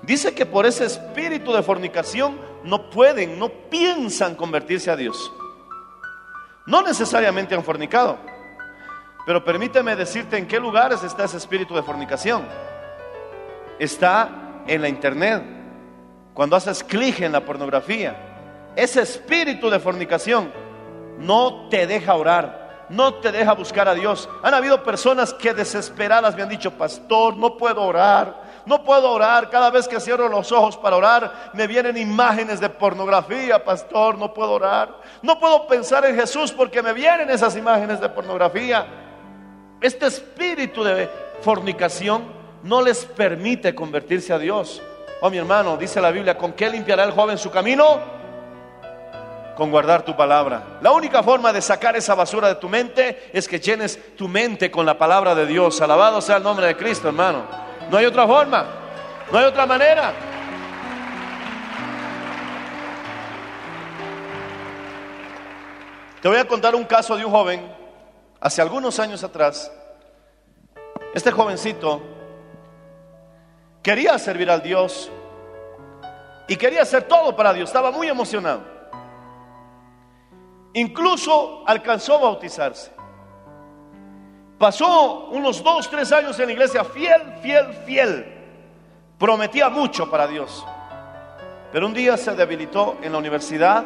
Dice 0.00 0.34
que 0.34 0.46
por 0.46 0.64
ese 0.64 0.86
espíritu 0.86 1.52
de 1.52 1.62
fornicación 1.62 2.38
no 2.64 2.88
pueden, 2.88 3.38
no 3.38 3.50
piensan 3.50 4.34
convertirse 4.34 4.90
a 4.90 4.96
Dios. 4.96 5.30
No 6.66 6.82
necesariamente 6.82 7.54
han 7.54 7.64
fornicado, 7.64 8.18
pero 9.26 9.44
permíteme 9.44 9.96
decirte 9.96 10.36
en 10.36 10.46
qué 10.46 10.60
lugares 10.60 11.02
está 11.02 11.24
ese 11.24 11.36
espíritu 11.36 11.74
de 11.74 11.82
fornicación. 11.82 12.44
Está 13.78 14.62
en 14.66 14.80
la 14.80 14.88
internet, 14.88 15.42
cuando 16.34 16.56
haces 16.56 16.82
clic 16.84 17.20
en 17.20 17.32
la 17.32 17.44
pornografía. 17.44 18.16
Ese 18.76 19.02
espíritu 19.02 19.68
de 19.68 19.80
fornicación 19.80 20.52
no 21.18 21.68
te 21.68 21.86
deja 21.86 22.14
orar, 22.14 22.86
no 22.88 23.14
te 23.14 23.32
deja 23.32 23.52
buscar 23.54 23.88
a 23.88 23.94
Dios. 23.94 24.28
Han 24.42 24.54
habido 24.54 24.82
personas 24.82 25.34
que 25.34 25.54
desesperadas 25.54 26.36
me 26.36 26.42
han 26.42 26.48
dicho, 26.48 26.70
pastor, 26.72 27.36
no 27.36 27.56
puedo 27.56 27.82
orar, 27.82 28.41
no 28.66 28.84
puedo 28.84 29.10
orar. 29.10 29.50
Cada 29.50 29.70
vez 29.70 29.88
que 29.88 30.00
cierro 30.00 30.28
los 30.28 30.52
ojos 30.52 30.76
para 30.76 30.96
orar, 30.96 31.50
me 31.54 31.66
vienen 31.66 31.96
imágenes 31.96 32.60
de 32.60 32.68
pornografía, 32.68 33.64
pastor, 33.64 34.18
no 34.18 34.32
puedo 34.32 34.52
orar. 34.52 35.00
No 35.22 35.38
puedo 35.38 35.66
pensar 35.66 36.04
en 36.04 36.16
Jesús 36.16 36.52
porque 36.52 36.82
me 36.82 36.92
vienen 36.92 37.30
esas 37.30 37.56
imágenes 37.56 38.00
de 38.00 38.08
pornografía. 38.08 38.86
Este 39.80 40.06
espíritu 40.06 40.84
de 40.84 41.08
fornicación 41.40 42.22
no 42.62 42.82
les 42.82 43.04
permite 43.04 43.74
convertirse 43.74 44.32
a 44.32 44.38
Dios. 44.38 44.80
Oh, 45.20 45.30
mi 45.30 45.38
hermano, 45.38 45.76
dice 45.76 46.00
la 46.00 46.10
Biblia, 46.10 46.36
¿con 46.36 46.52
qué 46.52 46.70
limpiará 46.70 47.04
el 47.04 47.12
joven 47.12 47.38
su 47.38 47.50
camino? 47.50 48.00
Con 49.56 49.70
guardar 49.70 50.02
tu 50.02 50.16
palabra. 50.16 50.78
La 50.80 50.92
única 50.92 51.22
forma 51.22 51.52
de 51.52 51.60
sacar 51.60 51.96
esa 51.96 52.14
basura 52.14 52.48
de 52.48 52.54
tu 52.56 52.68
mente 52.68 53.30
es 53.32 53.46
que 53.46 53.60
llenes 53.60 54.16
tu 54.16 54.28
mente 54.28 54.70
con 54.70 54.86
la 54.86 54.96
palabra 54.96 55.34
de 55.34 55.46
Dios. 55.46 55.80
Alabado 55.80 56.20
sea 56.20 56.36
el 56.36 56.42
nombre 56.42 56.66
de 56.66 56.76
Cristo, 56.76 57.08
hermano. 57.08 57.71
No 57.92 57.98
hay 57.98 58.06
otra 58.06 58.26
forma, 58.26 58.64
no 59.30 59.38
hay 59.38 59.44
otra 59.44 59.66
manera. 59.66 60.14
Te 66.22 66.26
voy 66.26 66.38
a 66.38 66.48
contar 66.48 66.74
un 66.74 66.84
caso 66.84 67.18
de 67.18 67.26
un 67.26 67.30
joven, 67.30 67.70
hace 68.40 68.62
algunos 68.62 68.98
años 68.98 69.22
atrás. 69.22 69.70
Este 71.12 71.30
jovencito 71.30 72.00
quería 73.82 74.18
servir 74.18 74.50
al 74.50 74.62
Dios 74.62 75.10
y 76.48 76.56
quería 76.56 76.80
hacer 76.80 77.02
todo 77.02 77.36
para 77.36 77.52
Dios, 77.52 77.68
estaba 77.68 77.90
muy 77.90 78.08
emocionado. 78.08 78.62
Incluso 80.72 81.62
alcanzó 81.66 82.16
a 82.16 82.20
bautizarse. 82.22 83.01
Pasó 84.62 85.24
unos 85.32 85.60
dos, 85.64 85.90
tres 85.90 86.12
años 86.12 86.38
en 86.38 86.46
la 86.46 86.52
iglesia, 86.52 86.84
fiel, 86.84 87.20
fiel, 87.42 87.74
fiel. 87.84 88.26
Prometía 89.18 89.68
mucho 89.68 90.08
para 90.08 90.28
Dios. 90.28 90.64
Pero 91.72 91.88
un 91.88 91.92
día 91.92 92.16
se 92.16 92.32
debilitó 92.36 92.96
en 93.02 93.10
la 93.10 93.18
universidad. 93.18 93.84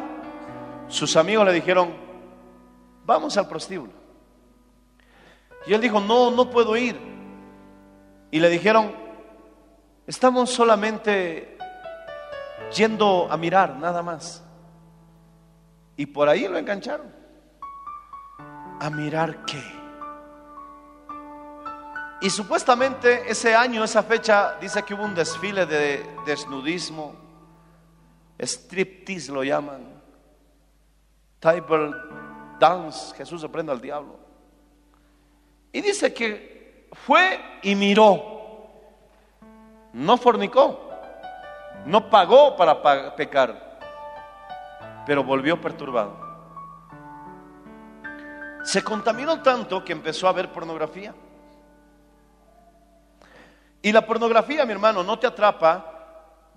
Sus 0.87 1.15
amigos 1.15 1.47
le 1.47 1.53
dijeron, 1.53 1.95
vamos 3.05 3.35
al 3.37 3.47
prostíbulo. 3.47 3.91
Y 5.65 5.73
él 5.73 5.81
dijo, 5.81 5.99
no, 5.99 6.29
no 6.29 6.47
puedo 6.51 6.77
ir. 6.77 6.95
Y 8.29 8.39
le 8.39 8.47
dijeron, 8.47 8.91
estamos 10.05 10.51
solamente 10.51 11.57
yendo 12.75 13.27
a 13.31 13.35
mirar, 13.35 13.77
nada 13.77 14.03
más. 14.03 14.43
Y 15.95 16.05
por 16.05 16.29
ahí 16.29 16.47
lo 16.47 16.55
engancharon. 16.55 17.11
¿A 18.79 18.91
mirar 18.91 19.43
qué? 19.43 19.76
Y 22.21 22.29
supuestamente 22.29 23.29
ese 23.29 23.55
año, 23.55 23.83
esa 23.83 24.01
fecha, 24.01 24.55
dice 24.59 24.81
que 24.83 24.93
hubo 24.93 25.03
un 25.03 25.13
desfile 25.13 25.65
de 25.65 26.03
desnudismo, 26.25 27.15
striptease 28.39 29.31
lo 29.31 29.43
llaman, 29.43 30.01
table 31.39 31.91
dance, 32.59 33.15
Jesús 33.15 33.41
se 33.41 33.49
prende 33.49 33.71
al 33.71 33.79
diablo. 33.79 34.17
Y 35.71 35.81
dice 35.81 36.11
que 36.13 36.89
fue 37.05 37.39
y 37.61 37.75
miró, 37.75 38.67
no 39.93 40.17
fornicó, 40.17 40.89
no 41.85 42.09
pagó 42.09 42.55
para 42.55 42.81
pa- 42.81 43.15
pecar, 43.15 43.77
pero 45.05 45.23
volvió 45.23 45.61
perturbado. 45.61 46.25
Se 48.63 48.83
contaminó 48.83 49.41
tanto 49.43 49.85
que 49.85 49.93
empezó 49.93 50.27
a 50.27 50.31
ver 50.33 50.51
pornografía. 50.51 51.13
Y 53.87 53.93
la 53.93 54.05
pornografía, 54.05 54.65
mi 54.65 54.73
hermano, 54.73 55.01
no 55.01 55.17
te 55.17 55.27
atrapa 55.27 55.85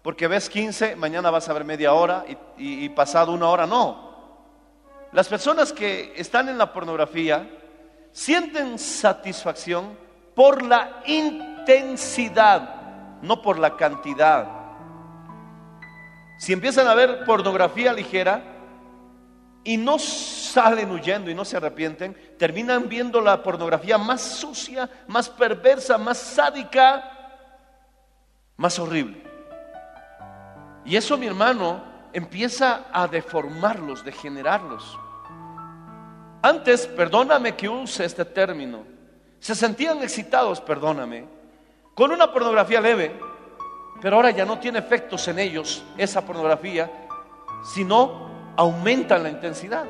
porque 0.02 0.26
ves 0.26 0.50
15, 0.50 0.96
mañana 0.96 1.30
vas 1.30 1.48
a 1.48 1.52
ver 1.52 1.64
media 1.64 1.92
hora 1.92 2.24
y, 2.58 2.88
pasado 2.88 3.30
una 3.30 3.48
hora, 3.48 3.68
no. 3.68 4.10
Las 5.12 5.28
personas 5.28 5.72
que 5.72 6.12
están 6.16 6.48
en 6.48 6.58
la 6.58 6.72
pornografía 6.72 7.48
sienten 8.10 8.80
satisfacción 8.80 9.96
por 10.34 10.64
la 10.64 11.04
intensidad, 11.06 12.74
no 13.22 13.40
por 13.40 13.60
la 13.60 13.76
cantidad. 13.76 14.48
Si 16.36 16.52
empiezan 16.52 16.88
a 16.88 16.94
ver 16.94 17.24
pornografía 17.24 17.92
ligera 17.92 18.42
y 19.62 19.76
no 19.76 20.00
salen 20.00 20.90
huyendo 20.90 21.30
y 21.30 21.34
no 21.36 21.44
se 21.44 21.58
arrepienten, 21.58 22.34
terminan 22.36 22.88
viendo 22.88 23.20
la 23.20 23.40
pornografía 23.40 23.98
más 23.98 24.20
sucia, 24.20 24.90
más 25.06 25.30
perversa, 25.30 25.96
más 25.96 26.18
sádica, 26.18 27.18
más 28.60 28.78
horrible. 28.78 29.16
Y 30.84 30.94
eso, 30.94 31.16
mi 31.16 31.26
hermano, 31.26 31.82
empieza 32.12 32.84
a 32.92 33.08
deformarlos, 33.08 34.04
degenerarlos. 34.04 34.98
Antes, 36.42 36.86
perdóname 36.86 37.56
que 37.56 37.70
use 37.70 38.04
este 38.04 38.22
término, 38.26 38.84
se 39.38 39.54
sentían 39.54 40.02
excitados, 40.02 40.60
perdóname, 40.60 41.24
con 41.94 42.12
una 42.12 42.30
pornografía 42.30 42.82
leve, 42.82 43.18
pero 44.02 44.16
ahora 44.16 44.30
ya 44.30 44.44
no 44.44 44.58
tiene 44.58 44.80
efectos 44.80 45.26
en 45.28 45.38
ellos 45.38 45.82
esa 45.96 46.20
pornografía, 46.26 46.90
sino 47.64 48.28
aumentan 48.58 49.22
la 49.22 49.30
intensidad. 49.30 49.86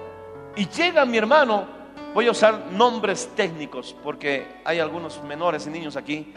Y 0.55 0.69
llega 0.69 1.05
mi 1.05 1.19
hermano, 1.19 1.67
voy 2.15 2.29
a 2.29 2.31
usar 2.31 2.67
nombres 2.71 3.31
técnicos 3.35 3.97
porque 4.05 4.61
hay 4.65 4.79
algunos 4.79 5.21
menores 5.25 5.67
y 5.67 5.71
niños 5.71 5.97
aquí, 5.97 6.33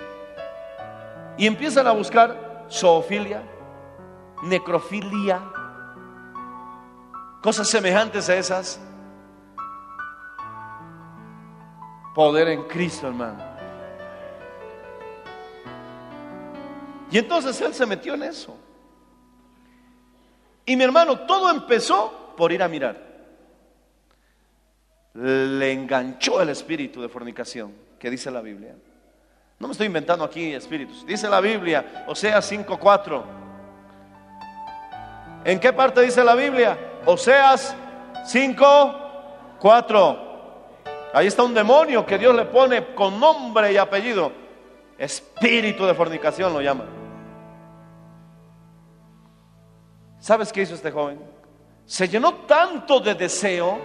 y 1.38 1.48
empiezan 1.48 1.88
a 1.88 1.92
buscar 1.92 2.68
zoofilia, 2.70 3.44
necrofilia, 4.44 5.42
cosas 7.42 7.68
semejantes 7.68 8.30
a 8.30 8.36
esas. 8.36 8.80
Poder 12.16 12.48
en 12.50 12.64
Cristo, 12.64 13.08
hermano. 13.08 13.44
Y 17.10 17.18
entonces 17.18 17.60
él 17.62 17.74
se 17.74 17.86
metió 17.86 18.14
en 18.14 18.24
eso. 18.24 18.58
Y 20.66 20.76
mi 20.76 20.84
hermano, 20.84 21.20
todo 21.22 21.52
empezó 21.52 22.34
por 22.38 22.52
ir 22.52 22.64
a 22.64 22.68
mirar. 22.68 23.14
Le 25.14 25.72
enganchó 25.72 26.42
el 26.42 26.50
espíritu 26.50 27.02
de 27.02 27.10
fornicación, 27.10 27.74
que 28.00 28.10
dice 28.10 28.32
la 28.32 28.42
Biblia. 28.42 28.76
No 29.64 29.70
me 29.70 29.72
estoy 29.72 29.88
inventando 29.88 30.26
aquí 30.26 30.54
espíritus. 30.54 31.06
Dice 31.06 31.30
la 31.30 31.40
Biblia, 31.40 32.04
Oseas 32.06 32.52
5:4. 32.52 33.24
¿En 35.46 35.58
qué 35.58 35.72
parte 35.72 36.02
dice 36.02 36.22
la 36.22 36.36
Biblia? 36.36 36.78
Oseas 37.06 37.74
cinco, 38.26 38.94
cuatro. 39.62 40.18
Ahí 41.14 41.28
está 41.28 41.44
un 41.44 41.54
demonio 41.54 42.06
que 42.06 42.18
Dios 42.18 42.36
le 42.36 42.44
pone 42.44 42.94
con 42.94 43.18
nombre 43.18 43.72
y 43.72 43.78
apellido. 43.78 44.34
Espíritu 44.98 45.86
de 45.86 45.94
fornicación 45.94 46.52
lo 46.52 46.60
llama. 46.60 46.84
¿Sabes 50.20 50.52
qué 50.52 50.64
hizo 50.64 50.76
este 50.76 50.92
joven? 50.92 51.22
Se 51.86 52.10
llenó 52.10 52.34
tanto 52.46 53.00
de 53.00 53.16
deseo 53.16 53.80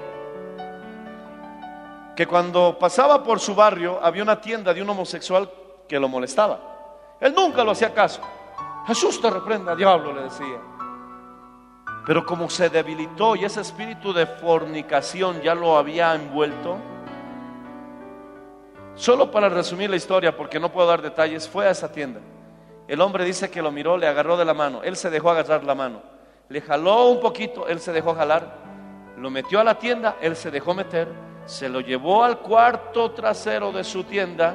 que 2.16 2.26
cuando 2.26 2.76
pasaba 2.80 3.22
por 3.22 3.38
su 3.38 3.54
barrio 3.54 4.00
había 4.02 4.24
una 4.24 4.40
tienda 4.40 4.74
de 4.74 4.82
un 4.82 4.90
homosexual 4.90 5.48
que 5.88 5.98
lo 5.98 6.08
molestaba. 6.08 6.60
Él 7.20 7.34
nunca 7.34 7.64
lo 7.64 7.72
hacía 7.72 7.92
caso. 7.92 8.20
Jesús 8.86 9.20
te 9.20 9.28
reprenda, 9.28 9.74
diablo, 9.74 10.12
le 10.12 10.22
decía. 10.22 10.58
Pero 12.06 12.24
como 12.24 12.48
se 12.48 12.70
debilitó 12.70 13.36
y 13.36 13.44
ese 13.44 13.60
espíritu 13.60 14.12
de 14.12 14.26
fornicación 14.26 15.42
ya 15.42 15.54
lo 15.54 15.76
había 15.76 16.14
envuelto, 16.14 16.78
solo 18.94 19.30
para 19.30 19.48
resumir 19.48 19.90
la 19.90 19.96
historia, 19.96 20.36
porque 20.36 20.58
no 20.58 20.72
puedo 20.72 20.88
dar 20.88 21.02
detalles, 21.02 21.48
fue 21.48 21.66
a 21.66 21.70
esa 21.70 21.92
tienda. 21.92 22.20
El 22.86 23.02
hombre 23.02 23.24
dice 23.24 23.50
que 23.50 23.60
lo 23.60 23.70
miró, 23.70 23.98
le 23.98 24.06
agarró 24.06 24.36
de 24.36 24.46
la 24.46 24.54
mano, 24.54 24.82
él 24.82 24.96
se 24.96 25.10
dejó 25.10 25.30
agarrar 25.30 25.64
la 25.64 25.74
mano, 25.74 26.00
le 26.48 26.62
jaló 26.62 27.08
un 27.08 27.20
poquito, 27.20 27.68
él 27.68 27.80
se 27.80 27.92
dejó 27.92 28.14
jalar, 28.14 28.56
lo 29.18 29.28
metió 29.28 29.60
a 29.60 29.64
la 29.64 29.78
tienda, 29.78 30.16
él 30.22 30.34
se 30.34 30.50
dejó 30.50 30.72
meter, 30.72 31.08
se 31.44 31.68
lo 31.68 31.80
llevó 31.80 32.24
al 32.24 32.38
cuarto 32.38 33.10
trasero 33.10 33.70
de 33.70 33.84
su 33.84 34.04
tienda 34.04 34.54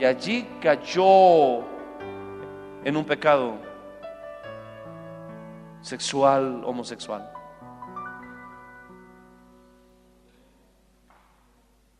y 0.00 0.04
allí 0.06 0.48
cayó 0.62 1.58
en 2.82 2.96
un 2.96 3.04
pecado 3.04 3.58
sexual, 5.82 6.62
homosexual. 6.64 7.30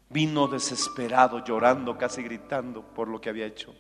Vino 0.09 0.49
desesperado, 0.49 1.45
llorando, 1.45 1.99
casi 1.99 2.23
gritando 2.23 2.81
por 2.81 3.07
lo 3.07 3.21
que 3.21 3.29
había 3.29 3.45
hecho. 3.45 3.75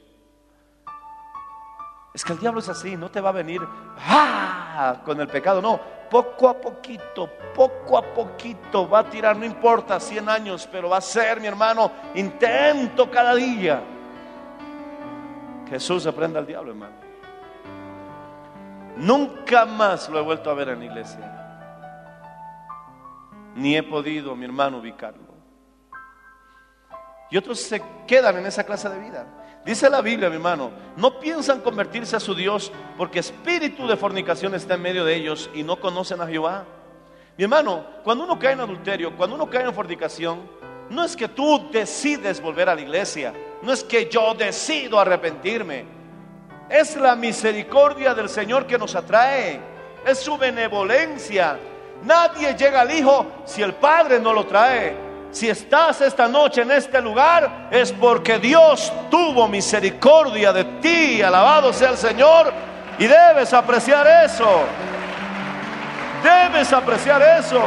Es 2.12 2.22
que 2.22 2.34
el 2.34 2.40
diablo 2.40 2.60
es 2.60 2.68
así, 2.68 2.98
no 2.98 3.10
te 3.10 3.22
va 3.22 3.30
a 3.30 3.32
venir 3.32 3.62
¡ah! 4.06 5.00
con 5.02 5.18
el 5.18 5.28
pecado, 5.28 5.62
no, 5.62 5.80
poco 6.10 6.50
a 6.50 6.60
poquito, 6.60 7.30
poco 7.54 7.96
a 7.96 8.02
poquito 8.02 8.86
va 8.86 8.98
a 8.98 9.08
tirar, 9.08 9.34
no 9.38 9.46
importa, 9.46 9.98
100 9.98 10.28
años, 10.28 10.68
pero 10.70 10.90
va 10.90 10.98
a 10.98 11.00
ser, 11.00 11.40
mi 11.40 11.46
hermano, 11.46 11.90
intento 12.14 13.10
cada 13.10 13.34
día. 13.34 13.82
Jesús 15.70 16.04
aprenda 16.06 16.40
al 16.40 16.46
diablo, 16.46 16.72
hermano. 16.72 16.96
Nunca 18.96 19.64
más 19.64 20.08
lo 20.08 20.18
he 20.18 20.22
vuelto 20.22 20.50
a 20.50 20.54
ver 20.54 20.70
en 20.70 20.80
la 20.80 20.84
iglesia. 20.84 21.36
Ni 23.54 23.76
he 23.76 23.82
podido, 23.82 24.34
mi 24.36 24.44
hermano, 24.44 24.78
ubicarlo. 24.78 25.30
Y 27.30 27.36
otros 27.36 27.60
se 27.60 27.80
quedan 28.06 28.38
en 28.38 28.46
esa 28.46 28.64
clase 28.64 28.88
de 28.88 28.98
vida. 28.98 29.26
Dice 29.64 29.88
la 29.88 30.00
Biblia, 30.00 30.28
mi 30.28 30.36
hermano, 30.36 30.70
no 30.96 31.20
piensan 31.20 31.60
convertirse 31.60 32.16
a 32.16 32.20
su 32.20 32.34
Dios 32.34 32.72
porque 32.96 33.20
espíritu 33.20 33.86
de 33.86 33.96
fornicación 33.96 34.54
está 34.54 34.74
en 34.74 34.82
medio 34.82 35.04
de 35.04 35.14
ellos 35.14 35.48
y 35.54 35.62
no 35.62 35.78
conocen 35.78 36.20
a 36.20 36.26
Jehová. 36.26 36.64
Mi 37.36 37.44
hermano, 37.44 37.84
cuando 38.02 38.24
uno 38.24 38.38
cae 38.38 38.52
en 38.52 38.60
adulterio, 38.60 39.16
cuando 39.16 39.36
uno 39.36 39.48
cae 39.48 39.64
en 39.64 39.74
fornicación, 39.74 40.40
no 40.88 41.04
es 41.04 41.14
que 41.14 41.28
tú 41.28 41.68
decides 41.70 42.40
volver 42.40 42.68
a 42.68 42.74
la 42.74 42.80
iglesia, 42.80 43.32
no 43.62 43.72
es 43.72 43.84
que 43.84 44.08
yo 44.08 44.34
decido 44.34 44.98
arrepentirme, 44.98 45.84
es 46.68 46.96
la 46.96 47.16
misericordia 47.16 48.14
del 48.14 48.28
Señor 48.28 48.66
que 48.66 48.78
nos 48.78 48.94
atrae, 48.94 49.60
es 50.06 50.18
su 50.18 50.38
benevolencia. 50.38 51.58
Nadie 52.04 52.54
llega 52.54 52.82
al 52.82 52.90
Hijo 52.90 53.26
si 53.44 53.62
el 53.62 53.74
Padre 53.74 54.18
no 54.20 54.32
lo 54.32 54.46
trae. 54.46 55.10
Si 55.30 55.48
estás 55.48 56.00
esta 56.00 56.26
noche 56.26 56.62
en 56.62 56.72
este 56.72 57.00
lugar 57.00 57.68
es 57.70 57.92
porque 57.92 58.38
Dios 58.38 58.92
tuvo 59.10 59.46
misericordia 59.46 60.52
de 60.52 60.64
ti. 60.80 61.22
Alabado 61.22 61.72
sea 61.72 61.90
el 61.90 61.96
Señor. 61.96 62.52
Y 62.98 63.06
debes 63.06 63.52
apreciar 63.52 64.06
eso. 64.24 64.62
Debes 66.22 66.72
apreciar 66.72 67.22
eso. 67.22 67.62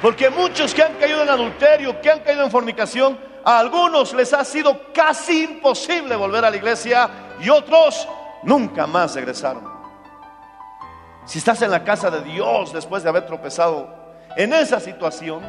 Porque 0.00 0.30
muchos 0.30 0.74
que 0.74 0.82
han 0.82 0.94
caído 0.94 1.22
en 1.22 1.28
adulterio, 1.28 2.00
que 2.00 2.10
han 2.10 2.20
caído 2.20 2.44
en 2.44 2.50
fornicación, 2.50 3.18
a 3.46 3.60
algunos 3.60 4.12
les 4.12 4.32
ha 4.32 4.44
sido 4.44 4.92
casi 4.92 5.44
imposible 5.44 6.16
volver 6.16 6.44
a 6.44 6.50
la 6.50 6.56
iglesia 6.56 7.08
y 7.40 7.48
otros 7.48 8.08
nunca 8.42 8.88
más 8.88 9.14
regresaron. 9.14 9.62
Si 11.24 11.38
estás 11.38 11.62
en 11.62 11.70
la 11.70 11.84
casa 11.84 12.10
de 12.10 12.22
Dios 12.22 12.72
después 12.72 13.04
de 13.04 13.08
haber 13.08 13.24
tropezado 13.24 13.88
en 14.36 14.52
esa 14.52 14.80
situación, 14.80 15.44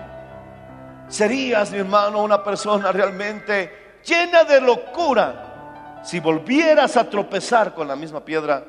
serías, 1.08 1.72
mi 1.72 1.80
hermano, 1.80 2.22
una 2.22 2.44
persona 2.44 2.92
realmente 2.92 3.98
llena 4.06 4.44
de 4.44 4.62
locura 4.62 6.02
si 6.04 6.20
volvieras 6.20 6.98
a 6.98 7.10
tropezar 7.10 7.74
con 7.74 7.88
la 7.88 7.96
misma 7.96 8.24
piedra. 8.24 8.64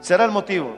Será 0.00 0.24
el 0.24 0.30
motivo, 0.30 0.74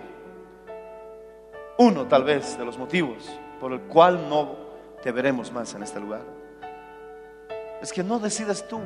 uno 1.78 2.08
tal 2.08 2.24
vez 2.24 2.58
de 2.58 2.64
los 2.64 2.76
motivos 2.76 3.30
por 3.60 3.72
el 3.72 3.82
cual 3.82 4.28
no 4.28 4.56
te 5.00 5.12
veremos 5.12 5.52
más 5.52 5.72
en 5.74 5.84
este 5.84 6.00
lugar. 6.00 6.39
Es 7.80 7.92
que 7.92 8.02
no 8.02 8.18
decides 8.18 8.66
tú. 8.68 8.80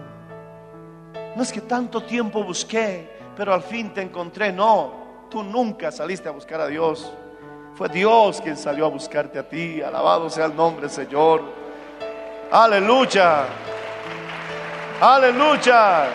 No 1.35 1.43
es 1.43 1.53
que 1.53 1.61
tanto 1.61 2.03
tiempo 2.05 2.45
busqué, 2.45 3.11
pero 3.37 3.53
al 3.53 3.63
fin 3.63 3.93
te 3.93 4.03
encontré. 4.03 4.53
No, 4.53 5.27
tú 5.31 5.43
nunca 5.43 5.91
saliste 5.91 6.29
a 6.29 6.33
buscar 6.33 6.61
a 6.61 6.69
Dios. 6.69 7.13
Fue 7.75 7.89
Dios 7.89 8.41
quien 8.41 8.57
salió 8.57 8.87
a 8.87 8.89
buscarte 8.89 9.39
a 9.39 9.49
ti. 9.49 9.83
Alabado 9.83 10.31
sea 10.31 10.45
el 10.45 10.55
nombre, 10.55 10.89
Señor. 10.89 11.43
Aleluya. 12.53 13.47
Aleluya. 15.01 16.07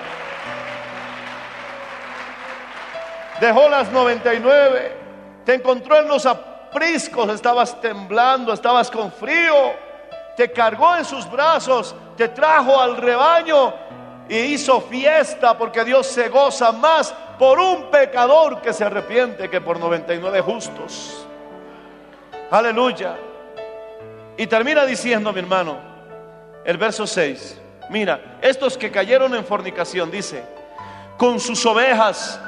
Dejó 3.41 3.67
las 3.67 3.91
99. 3.91 4.97
Te 5.43 5.55
encontró 5.55 5.97
en 5.97 6.07
los 6.07 6.25
apriscos. 6.25 7.29
Estabas 7.29 7.81
temblando, 7.81 8.53
estabas 8.53 8.89
con 8.89 9.11
frío. 9.11 9.88
Te 10.39 10.53
cargó 10.53 10.95
en 10.95 11.03
sus 11.03 11.29
brazos. 11.29 11.93
Te 12.15 12.29
trajo 12.29 12.79
al 12.79 12.95
rebaño 12.95 13.73
y 14.29 14.37
hizo 14.37 14.79
fiesta 14.79 15.57
porque 15.57 15.83
Dios 15.83 16.07
se 16.07 16.29
goza 16.29 16.71
más 16.71 17.13
por 17.37 17.59
un 17.59 17.91
pecador 17.91 18.61
que 18.61 18.71
se 18.71 18.85
arrepiente 18.85 19.49
que 19.49 19.59
por 19.59 19.77
99 19.77 20.39
justos. 20.39 21.27
Aleluya. 22.49 23.17
Y 24.37 24.47
termina 24.47 24.85
diciendo, 24.85 25.33
mi 25.33 25.39
hermano, 25.39 25.77
el 26.63 26.77
verso 26.77 27.05
6. 27.05 27.59
Mira, 27.89 28.37
estos 28.41 28.77
que 28.77 28.89
cayeron 28.89 29.35
en 29.35 29.43
fornicación, 29.43 30.09
dice, 30.09 30.41
con 31.17 31.41
sus 31.41 31.65
ovejas, 31.65 32.39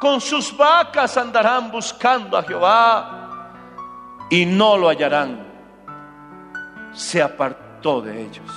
con 0.00 0.22
sus 0.22 0.56
vacas 0.56 1.18
andarán 1.18 1.70
buscando 1.70 2.38
a 2.38 2.42
Jehová 2.42 3.50
y 4.30 4.46
no 4.46 4.78
lo 4.78 4.88
hallarán. 4.88 5.53
Se 6.94 7.20
apartó 7.20 8.00
de 8.00 8.22
ellos. 8.22 8.50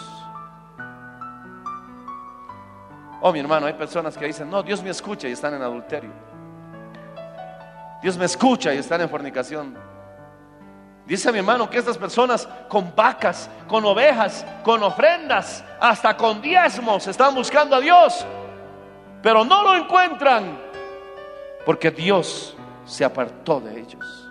Oh, 3.19 3.31
mi 3.33 3.39
hermano, 3.39 3.65
hay 3.65 3.73
personas 3.73 4.17
que 4.17 4.25
dicen, 4.25 4.49
no, 4.49 4.63
Dios 4.63 4.81
me 4.81 4.91
escucha 4.91 5.27
y 5.27 5.31
están 5.31 5.53
en 5.55 5.61
adulterio. 5.61 6.11
Dios 8.01 8.15
me 8.17 8.25
escucha 8.25 8.73
y 8.73 8.77
están 8.77 9.01
en 9.01 9.09
fornicación. 9.09 9.75
Dice 11.05 11.31
mi 11.31 11.39
hermano 11.39 11.69
que 11.69 11.77
estas 11.77 11.97
personas 11.97 12.47
con 12.67 12.93
vacas, 12.95 13.49
con 13.67 13.83
ovejas, 13.85 14.45
con 14.63 14.83
ofrendas, 14.83 15.63
hasta 15.79 16.15
con 16.17 16.41
diezmos 16.41 17.07
están 17.07 17.33
buscando 17.33 17.77
a 17.77 17.79
Dios, 17.79 18.25
pero 19.23 19.45
no 19.45 19.63
lo 19.63 19.75
encuentran 19.75 20.59
porque 21.65 21.91
Dios 21.91 22.55
se 22.85 23.05
apartó 23.05 23.61
de 23.61 23.79
ellos. 23.79 24.29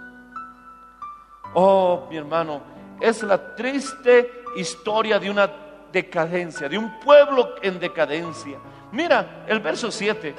Oh, 1.54 2.06
mi 2.10 2.18
hermano, 2.18 2.60
es 3.00 3.22
la 3.22 3.54
triste 3.54 4.44
historia 4.56 5.18
de 5.18 5.30
una 5.30 5.50
decadencia, 5.92 6.68
de 6.68 6.78
un 6.78 6.98
pueblo 7.00 7.54
en 7.62 7.78
decadencia. 7.78 8.58
Mira 8.92 9.44
el 9.46 9.60
verso 9.60 9.90
7. 9.90 10.34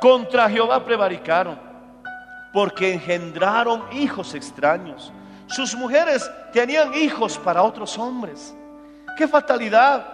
Contra 0.00 0.48
Jehová 0.48 0.84
prevaricaron, 0.84 1.58
porque 2.52 2.92
engendraron 2.92 3.84
hijos 3.92 4.34
extraños 4.34 5.12
sus 5.48 5.74
mujeres 5.74 6.30
tenían 6.52 6.94
hijos 6.94 7.38
para 7.38 7.62
otros 7.62 7.96
hombres. 7.98 8.54
¡Qué 9.16 9.26
fatalidad! 9.26 10.06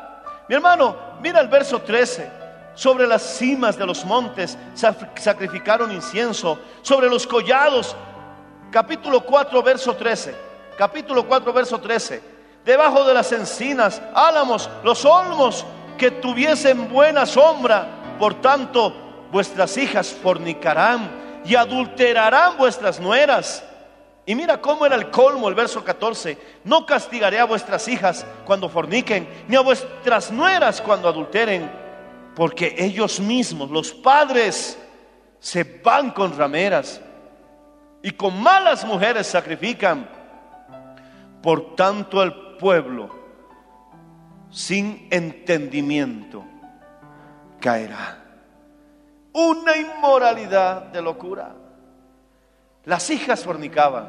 Mi 0.48 0.54
hermano, 0.54 0.96
mira 1.20 1.40
el 1.40 1.48
verso 1.48 1.80
13. 1.80 2.44
Sobre 2.74 3.06
las 3.06 3.22
cimas 3.22 3.76
de 3.76 3.86
los 3.86 4.04
montes 4.04 4.56
sacrificaron 4.74 5.90
incienso. 5.90 6.58
Sobre 6.82 7.08
los 7.08 7.26
collados, 7.26 7.96
capítulo 8.70 9.24
4, 9.24 9.62
verso 9.62 9.94
13. 9.94 10.34
Capítulo 10.76 11.26
4, 11.26 11.52
verso 11.52 11.80
13. 11.80 12.22
Debajo 12.64 13.04
de 13.04 13.14
las 13.14 13.30
encinas, 13.32 14.00
álamos, 14.14 14.68
los 14.82 15.04
olmos 15.04 15.64
que 15.98 16.10
tuviesen 16.10 16.88
buena 16.88 17.26
sombra. 17.26 18.16
Por 18.18 18.40
tanto, 18.40 18.92
vuestras 19.30 19.76
hijas 19.76 20.08
fornicarán 20.08 21.42
y 21.44 21.54
adulterarán 21.56 22.56
vuestras 22.56 23.00
nueras 23.00 23.64
Y 24.26 24.34
mira 24.34 24.60
cómo 24.60 24.86
era 24.86 24.96
el 24.96 25.10
colmo, 25.10 25.48
el 25.48 25.54
verso 25.54 25.84
14. 25.84 26.38
No 26.64 26.86
castigaré 26.86 27.38
a 27.38 27.44
vuestras 27.44 27.86
hijas 27.88 28.24
cuando 28.46 28.70
forniquen, 28.70 29.28
ni 29.48 29.56
a 29.56 29.60
vuestras 29.60 30.30
nueras 30.30 30.80
cuando 30.80 31.08
adulteren, 31.08 31.70
porque 32.34 32.74
ellos 32.78 33.20
mismos, 33.20 33.70
los 33.70 33.92
padres, 33.92 34.78
se 35.40 35.62
van 35.62 36.10
con 36.10 36.36
rameras 36.38 37.02
y 38.02 38.12
con 38.12 38.42
malas 38.42 38.84
mujeres 38.86 39.26
sacrifican. 39.26 40.08
Por 41.44 41.76
tanto 41.76 42.22
el 42.22 42.56
pueblo, 42.56 43.10
sin 44.48 45.08
entendimiento, 45.10 46.42
caerá. 47.60 48.16
Una 49.34 49.76
inmoralidad 49.76 50.84
de 50.84 51.02
locura. 51.02 51.54
Las 52.86 53.10
hijas 53.10 53.44
fornicaban, 53.44 54.08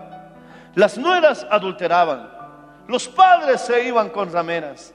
las 0.75 0.97
nueras 0.97 1.45
adulteraban, 1.51 2.31
los 2.87 3.09
padres 3.09 3.59
se 3.59 3.85
iban 3.85 4.11
con 4.11 4.31
rameras 4.31 4.93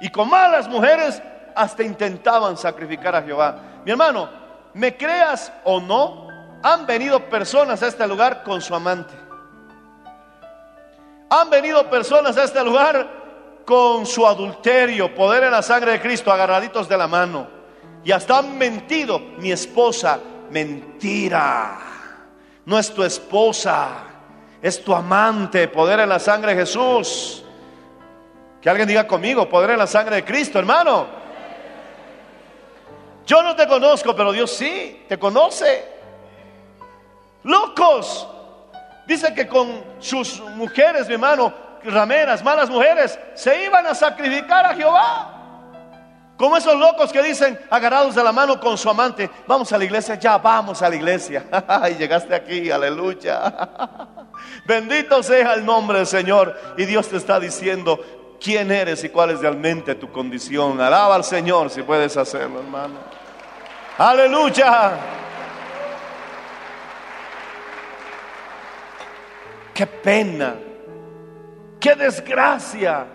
y 0.00 0.08
con 0.08 0.30
malas 0.30 0.68
mujeres 0.68 1.20
hasta 1.56 1.82
intentaban 1.82 2.56
sacrificar 2.56 3.16
a 3.16 3.22
Jehová. 3.22 3.56
Mi 3.84 3.90
hermano, 3.90 4.30
me 4.72 4.96
creas 4.96 5.52
o 5.64 5.80
no, 5.80 6.28
han 6.62 6.86
venido 6.86 7.28
personas 7.28 7.82
a 7.82 7.88
este 7.88 8.06
lugar 8.06 8.44
con 8.44 8.60
su 8.60 8.72
amante. 8.72 9.21
Han 11.32 11.50
venido 11.50 11.88
personas 11.88 12.36
a 12.36 12.44
este 12.44 12.62
lugar 12.62 13.62
con 13.64 14.04
su 14.06 14.26
adulterio, 14.26 15.14
poder 15.14 15.44
en 15.44 15.52
la 15.52 15.62
sangre 15.62 15.92
de 15.92 16.00
Cristo, 16.00 16.32
agarraditos 16.32 16.88
de 16.88 16.96
la 16.96 17.06
mano. 17.06 17.46
Y 18.04 18.12
hasta 18.12 18.38
han 18.38 18.58
mentido, 18.58 19.18
mi 19.18 19.52
esposa, 19.52 20.18
mentira 20.50 21.92
no 22.64 22.78
es 22.78 22.92
tu 22.92 23.02
esposa, 23.02 23.88
es 24.60 24.82
tu 24.82 24.94
amante, 24.94 25.68
poder 25.68 26.00
en 26.00 26.08
la 26.08 26.18
sangre 26.18 26.54
de 26.54 26.60
Jesús. 26.60 27.44
Que 28.60 28.70
alguien 28.70 28.86
diga 28.86 29.06
conmigo, 29.06 29.48
poder 29.48 29.70
en 29.70 29.78
la 29.78 29.86
sangre 29.86 30.16
de 30.16 30.24
Cristo, 30.24 30.58
hermano. 30.58 31.06
Yo 33.26 33.42
no 33.42 33.56
te 33.56 33.66
conozco, 33.66 34.14
pero 34.14 34.32
Dios 34.32 34.50
sí, 34.50 35.04
te 35.08 35.18
conoce. 35.18 35.88
Locos. 37.44 38.28
Dice 39.06 39.34
que 39.34 39.48
con 39.48 39.82
sus 39.98 40.40
mujeres, 40.40 41.08
mi 41.08 41.14
hermano, 41.14 41.52
rameras, 41.84 42.42
malas 42.42 42.70
mujeres, 42.70 43.18
se 43.34 43.64
iban 43.64 43.86
a 43.86 43.94
sacrificar 43.94 44.66
a 44.66 44.74
Jehová. 44.74 45.38
Como 46.36 46.56
esos 46.56 46.76
locos 46.76 47.12
que 47.12 47.22
dicen, 47.22 47.58
agarrados 47.70 48.14
de 48.14 48.24
la 48.24 48.32
mano 48.32 48.58
con 48.58 48.76
su 48.76 48.88
amante, 48.90 49.30
vamos 49.46 49.72
a 49.72 49.78
la 49.78 49.84
iglesia, 49.84 50.16
ya 50.16 50.38
vamos 50.38 50.82
a 50.82 50.88
la 50.88 50.96
iglesia. 50.96 51.44
y 51.90 51.94
llegaste 51.94 52.34
aquí, 52.34 52.70
aleluya. 52.70 53.52
Bendito 54.66 55.22
sea 55.22 55.54
el 55.54 55.64
nombre 55.64 55.98
del 55.98 56.06
Señor. 56.06 56.58
Y 56.76 56.84
Dios 56.84 57.08
te 57.08 57.16
está 57.16 57.38
diciendo 57.38 58.36
quién 58.40 58.72
eres 58.72 59.04
y 59.04 59.10
cuál 59.10 59.30
es 59.30 59.40
realmente 59.40 59.94
tu 59.94 60.10
condición. 60.10 60.80
Alaba 60.80 61.14
al 61.14 61.24
Señor 61.24 61.70
si 61.70 61.82
puedes 61.82 62.16
hacerlo, 62.16 62.60
hermano. 62.60 62.94
Aleluya. 63.98 65.21
Qué 69.74 69.86
pena, 69.86 70.56
qué 71.80 71.94
desgracia. 71.94 73.06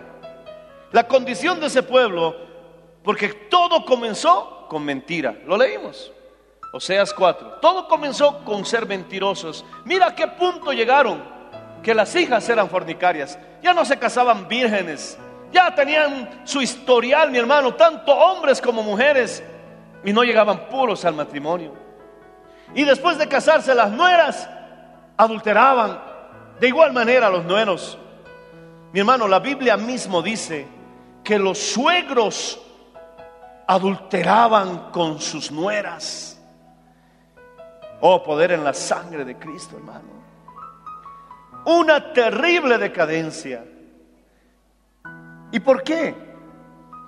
La 0.91 1.07
condición 1.07 1.59
de 1.59 1.67
ese 1.67 1.83
pueblo 1.83 2.35
porque 3.03 3.29
todo 3.49 3.85
comenzó 3.85 4.67
con 4.67 4.83
mentira. 4.83 5.35
Lo 5.45 5.57
leímos. 5.57 6.11
Oseas 6.73 7.13
4. 7.13 7.59
Todo 7.61 7.87
comenzó 7.87 8.43
con 8.43 8.65
ser 8.65 8.85
mentirosos. 8.85 9.63
Mira 9.85 10.13
qué 10.13 10.27
punto 10.27 10.73
llegaron. 10.73 11.23
Que 11.81 11.93
las 11.93 12.13
hijas 12.15 12.49
eran 12.49 12.69
fornicarias. 12.69 13.39
Ya 13.61 13.73
no 13.73 13.85
se 13.85 13.97
casaban 13.97 14.47
vírgenes. 14.47 15.17
Ya 15.51 15.73
tenían 15.73 16.41
su 16.43 16.61
historial, 16.61 17.31
mi 17.31 17.37
hermano, 17.37 17.75
tanto 17.75 18.11
hombres 18.13 18.59
como 18.59 18.83
mujeres. 18.83 19.41
Y 20.03 20.11
no 20.11 20.23
llegaban 20.23 20.67
puros 20.67 21.05
al 21.05 21.13
matrimonio. 21.13 21.73
Y 22.75 22.83
después 22.83 23.17
de 23.17 23.27
casarse 23.27 23.73
las 23.73 23.91
nueras, 23.91 24.49
adulteraban. 25.15 26.06
De 26.59 26.67
igual 26.67 26.93
manera 26.93 27.29
los 27.29 27.45
nueros. 27.45 27.97
Mi 28.91 28.99
hermano, 28.99 29.27
la 29.27 29.39
Biblia 29.39 29.77
mismo 29.77 30.21
dice 30.21 30.65
que 31.23 31.37
los 31.37 31.57
suegros 31.57 32.59
adulteraban 33.67 34.91
con 34.91 35.19
sus 35.19 35.51
nueras. 35.51 36.41
Oh, 37.99 38.23
poder 38.23 38.53
en 38.53 38.63
la 38.63 38.73
sangre 38.73 39.25
de 39.25 39.35
Cristo, 39.37 39.75
hermano. 39.77 40.17
Una 41.65 42.13
terrible 42.13 42.77
decadencia. 42.77 43.63
¿Y 45.51 45.59
por 45.59 45.83
qué? 45.83 46.15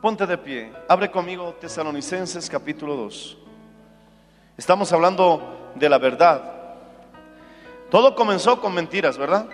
Ponte 0.02 0.26
de 0.26 0.38
pie. 0.38 0.74
Abre 0.88 1.10
conmigo 1.10 1.56
Tesalonicenses 1.60 2.50
capítulo 2.50 2.96
2. 2.96 3.38
Estamos 4.58 4.92
hablando 4.92 5.72
de 5.76 5.90
la 5.90 5.98
verdad. 5.98 6.59
Todo 7.90 8.16
comenzó 8.16 8.62
con 8.62 8.74
mentiras, 8.74 9.18
¿verdad? 9.18 9.48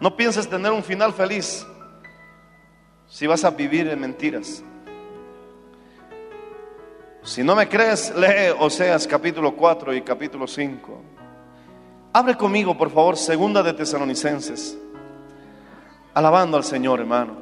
No 0.00 0.16
pienses 0.16 0.48
tener 0.48 0.72
un 0.72 0.84
final 0.84 1.12
feliz 1.14 1.66
si 3.08 3.26
vas 3.26 3.44
a 3.44 3.50
vivir 3.50 3.88
en 3.88 4.00
mentiras. 4.00 4.62
Si 7.22 7.42
no 7.42 7.56
me 7.56 7.68
crees, 7.68 8.14
lee 8.14 8.52
Oseas 8.58 9.06
capítulo 9.06 9.56
4 9.56 9.94
y 9.94 10.02
capítulo 10.02 10.46
5. 10.46 11.00
Abre 12.12 12.36
conmigo, 12.36 12.76
por 12.76 12.90
favor, 12.90 13.16
segunda 13.16 13.62
de 13.62 13.72
Tesalonicenses. 13.72 14.76
Alabando 16.12 16.58
al 16.58 16.64
Señor, 16.64 17.00
hermano. 17.00 17.38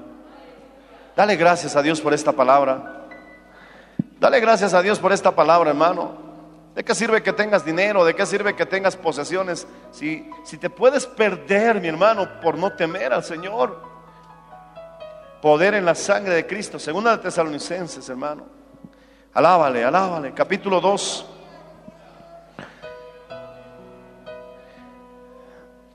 Dale 1.16 1.34
gracias 1.36 1.74
a 1.74 1.82
Dios 1.82 2.00
por 2.00 2.14
esta 2.14 2.32
palabra. 2.32 3.08
Dale 4.20 4.38
gracias 4.38 4.72
a 4.72 4.82
Dios 4.82 5.00
por 5.00 5.12
esta 5.12 5.34
palabra, 5.34 5.70
hermano. 5.70 6.31
¿De 6.74 6.82
qué 6.82 6.94
sirve 6.94 7.22
que 7.22 7.32
tengas 7.32 7.64
dinero? 7.64 8.04
¿De 8.04 8.14
qué 8.14 8.24
sirve 8.24 8.56
que 8.56 8.64
tengas 8.64 8.96
posesiones? 8.96 9.66
Si, 9.90 10.28
si 10.44 10.56
te 10.56 10.70
puedes 10.70 11.06
perder, 11.06 11.80
mi 11.80 11.88
hermano, 11.88 12.40
por 12.40 12.56
no 12.56 12.72
temer 12.72 13.12
al 13.12 13.22
Señor 13.22 13.92
poder 15.42 15.74
en 15.74 15.84
la 15.84 15.94
sangre 15.94 16.34
de 16.34 16.46
Cristo. 16.46 16.78
Segunda 16.78 17.16
de 17.16 17.22
Tesalonicenses, 17.24 18.08
hermano. 18.08 18.46
Alábale, 19.34 19.84
alábale. 19.84 20.32
Capítulo 20.32 20.80
2. 20.80 21.26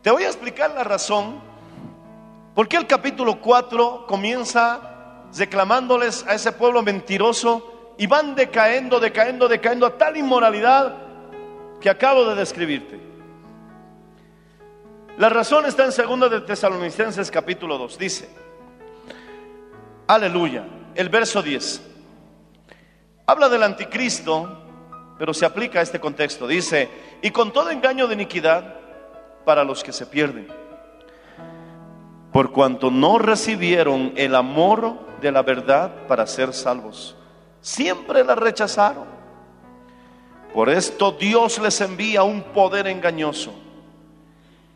Te 0.03 0.11
voy 0.11 0.23
a 0.23 0.28
explicar 0.28 0.71
la 0.71 0.84
razón 0.84 1.41
por 2.53 2.67
qué 2.67 2.78
el 2.78 2.88
capítulo 2.88 3.41
4 3.41 4.05
comienza 4.07 5.28
reclamándoles 5.36 6.25
a 6.28 6.36
ese 6.36 6.51
pueblo 6.51 6.82
mentiroso 6.82 7.76
y 7.98 8.08
van 8.08 8.36
decayendo, 8.36 9.00
decayendo, 9.00 9.48
decayendo 9.48 9.86
a 9.86 9.98
tal 9.98 10.18
inmoralidad 10.18 10.95
que 11.82 11.89
acabo 11.89 12.26
de 12.26 12.36
describirte. 12.36 13.00
La 15.18 15.30
razón 15.30 15.66
está 15.66 15.86
en 15.86 15.91
segunda 15.91 16.30
de 16.30 16.41
Tesalonicenses 16.41 17.32
capítulo 17.32 17.78
2. 17.78 17.98
Dice, 17.98 18.30
Aleluya. 20.08 20.64
El 20.95 21.10
verso 21.10 21.41
10. 21.43 21.82
Habla 23.26 23.50
del 23.50 23.62
anticristo, 23.62 24.64
pero 25.20 25.34
se 25.34 25.45
aplica 25.45 25.80
a 25.80 25.82
este 25.82 26.00
contexto. 26.00 26.48
Dice, 26.48 26.89
y 27.22 27.32
con 27.32 27.52
todo 27.52 27.70
engaño 27.70 28.08
de 28.08 28.14
iniquidad 28.14 28.76
para 29.45 29.66
los 29.66 29.84
que 29.84 29.91
se 29.91 30.06
pierden, 30.06 30.48
por 32.32 32.52
cuanto 32.52 32.89
no 32.89 33.20
recibieron 33.20 34.14
el 34.16 34.34
amor 34.34 34.98
de 35.20 35.32
la 35.32 35.41
verdad 35.41 36.08
para 36.08 36.26
ser 36.26 36.54
salvos. 36.54 37.16
Siempre 37.62 38.24
la 38.24 38.36
rechazaron. 38.36 39.05
Por 40.53 40.70
esto 40.70 41.12
Dios 41.12 41.60
les 41.60 41.82
envía 41.82 42.24
un 42.24 42.41
poder 42.41 42.88
engañoso 42.88 43.53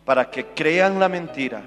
para 0.05 0.29
que 0.29 0.47
crean 0.47 0.99
la 0.99 1.07
mentira, 1.07 1.63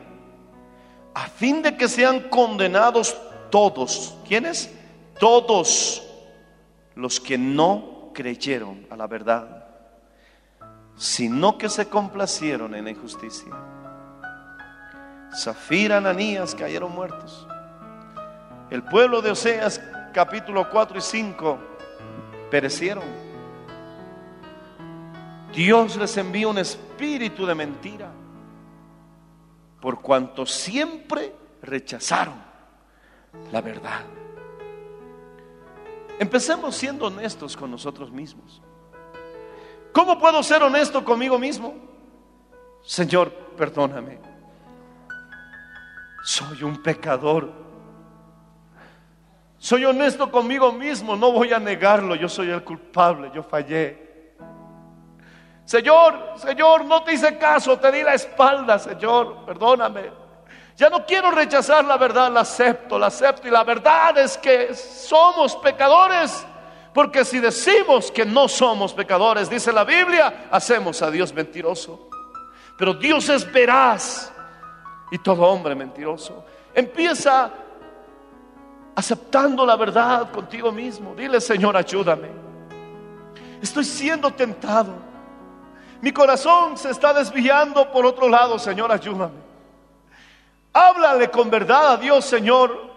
a 1.15 1.27
fin 1.27 1.63
de 1.63 1.77
que 1.77 1.89
sean 1.89 2.21
condenados 2.29 3.17
todos, 3.51 4.15
¿quiénes? 4.27 4.73
Todos 5.19 6.03
los 6.95 7.21
que 7.21 7.39
no 7.39 8.11
creyeron 8.13 8.87
a 8.91 8.97
la 8.97 9.07
verdad, 9.07 9.67
sino 10.97 11.57
que 11.57 11.69
se 11.69 11.89
complacieron 11.89 12.75
en 12.75 12.85
la 12.85 12.91
injusticia. 12.91 13.53
Zafira, 15.35 15.97
Ananías 15.97 16.55
cayeron 16.55 16.93
muertos. 16.93 17.47
El 18.71 18.83
pueblo 18.83 19.21
de 19.23 19.33
Oseas, 19.33 19.81
capítulo 20.15 20.71
4 20.71 20.97
y 20.97 21.01
5, 21.01 21.59
perecieron. 22.49 23.05
Dios 25.53 25.97
les 25.97 26.17
envió 26.17 26.51
un 26.51 26.59
espíritu 26.59 27.45
de 27.45 27.55
mentira, 27.55 28.11
por 29.81 30.01
cuanto 30.01 30.47
siempre 30.47 31.35
rechazaron 31.63 32.35
la 33.51 33.61
verdad. 33.61 34.03
Empecemos 36.21 36.77
siendo 36.77 37.07
honestos 37.07 37.57
con 37.57 37.71
nosotros 37.73 38.13
mismos. 38.13 38.63
¿Cómo 39.93 40.19
puedo 40.19 40.43
ser 40.45 40.63
honesto 40.63 41.05
conmigo 41.05 41.39
mismo? 41.41 41.75
Señor, 42.85 43.33
perdóname. 43.57 44.21
Soy 46.23 46.63
un 46.63 46.81
pecador. 46.83 47.64
Soy 49.65 49.83
honesto 49.87 50.31
conmigo 50.31 50.73
mismo, 50.73 51.17
no 51.17 51.33
voy 51.33 51.55
a 51.55 51.59
negarlo, 51.59 52.15
yo 52.15 52.29
soy 52.29 52.51
el 52.51 52.63
culpable, 52.63 53.31
yo 53.35 53.43
fallé. 53.43 54.35
Señor, 55.65 56.35
Señor, 56.37 56.85
no 56.85 57.03
te 57.03 57.15
hice 57.15 57.39
caso, 57.39 57.79
te 57.79 57.91
di 57.91 58.03
la 58.03 58.13
espalda, 58.13 58.79
Señor, 58.79 59.47
perdóname. 59.47 60.11
Ya 60.77 60.91
no 60.91 61.07
quiero 61.07 61.31
rechazar 61.31 61.83
la 61.87 61.97
verdad, 61.97 62.31
la 62.31 62.41
acepto, 62.41 62.99
la 62.99 63.07
acepto. 63.07 63.49
Y 63.49 63.51
la 63.51 63.65
verdad 63.65 64.19
es 64.19 64.37
que 64.37 64.75
somos 64.75 65.57
pecadores. 65.57 66.47
Porque 66.93 67.25
si 67.25 67.41
decimos 67.41 68.11
que 68.11 68.27
no 68.27 68.49
somos 68.49 68.93
pecadores, 68.93 69.49
dice 69.49 69.73
la 69.73 69.85
Biblia, 69.85 70.49
hacemos 70.51 71.01
a 71.01 71.11
Dios 71.11 71.33
mentiroso. 71.33 72.11
Pero 72.77 72.93
Dios 72.93 73.31
es 73.31 73.51
veraz 73.51 74.31
y 75.11 75.17
todo 75.21 75.41
hombre 75.45 75.75
mentiroso. 75.75 76.45
Empieza 76.75 77.51
aceptando 78.95 79.67
la 79.67 79.77
verdad 79.77 80.31
contigo 80.31 80.71
mismo. 80.71 81.15
Dile, 81.15 81.41
Señor, 81.41 81.77
ayúdame. 81.77 82.29
Estoy 83.61 83.85
siendo 83.85 84.31
tentado. 84.31 84.93
Mi 86.01 86.13
corazón 86.13 86.77
se 86.77 86.91
está 86.91 87.15
desviando 87.15 87.91
por 87.91 88.05
otro 88.05 88.29
lado, 88.29 88.59
Señor, 88.59 88.93
ayúdame. 88.93 89.43
Háblale 90.73 91.31
con 91.31 91.49
verdad 91.51 91.93
a 91.93 91.97
Dios, 91.97 92.25
Señor. 92.25 92.93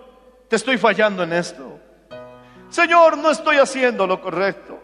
Te 0.49 0.55
estoy 0.55 0.77
fallando 0.77 1.23
en 1.23 1.33
esto. 1.33 1.79
Señor, 2.69 3.17
no 3.17 3.31
estoy 3.31 3.57
haciendo 3.57 4.05
lo 4.05 4.19
correcto. 4.19 4.79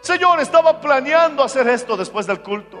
Señor, 0.00 0.40
estaba 0.40 0.80
planeando 0.80 1.42
hacer 1.42 1.66
esto 1.68 1.96
después 1.96 2.26
del 2.26 2.40
culto. 2.40 2.80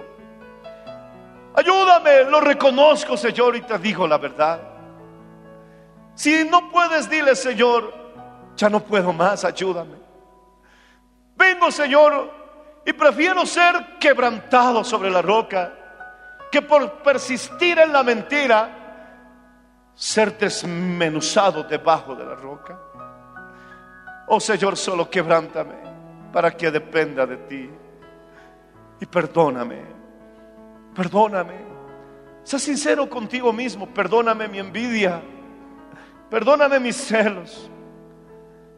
Ayúdame, 1.54 2.24
lo 2.24 2.40
reconozco, 2.40 3.16
Señor, 3.16 3.56
y 3.56 3.62
te 3.62 3.78
digo 3.78 4.06
la 4.06 4.18
verdad. 4.18 4.75
Si 6.16 6.44
no 6.44 6.70
puedes, 6.70 7.08
dile, 7.10 7.36
Señor, 7.36 7.92
ya 8.56 8.70
no 8.70 8.80
puedo 8.80 9.12
más, 9.12 9.44
ayúdame. 9.44 9.96
Vengo, 11.36 11.70
Señor, 11.70 12.30
y 12.86 12.92
prefiero 12.94 13.44
ser 13.44 13.98
quebrantado 14.00 14.82
sobre 14.82 15.10
la 15.10 15.20
roca 15.20 15.72
que 16.50 16.62
por 16.62 17.02
persistir 17.02 17.78
en 17.78 17.92
la 17.92 18.02
mentira 18.02 19.92
ser 19.94 20.38
desmenuzado 20.38 21.64
debajo 21.64 22.14
de 22.14 22.24
la 22.24 22.34
roca. 22.34 22.78
Oh 24.28 24.40
Señor, 24.40 24.78
solo 24.78 25.10
quebrántame 25.10 25.74
para 26.32 26.50
que 26.56 26.70
dependa 26.70 27.26
de 27.26 27.36
ti. 27.36 27.70
Y 29.00 29.04
perdóname, 29.06 29.82
perdóname. 30.94 31.66
Sé 32.42 32.58
sincero 32.58 33.10
contigo 33.10 33.52
mismo, 33.52 33.86
perdóname 33.86 34.48
mi 34.48 34.60
envidia, 34.60 35.20
perdóname 36.30 36.80
mis 36.80 36.96
celos, 36.96 37.70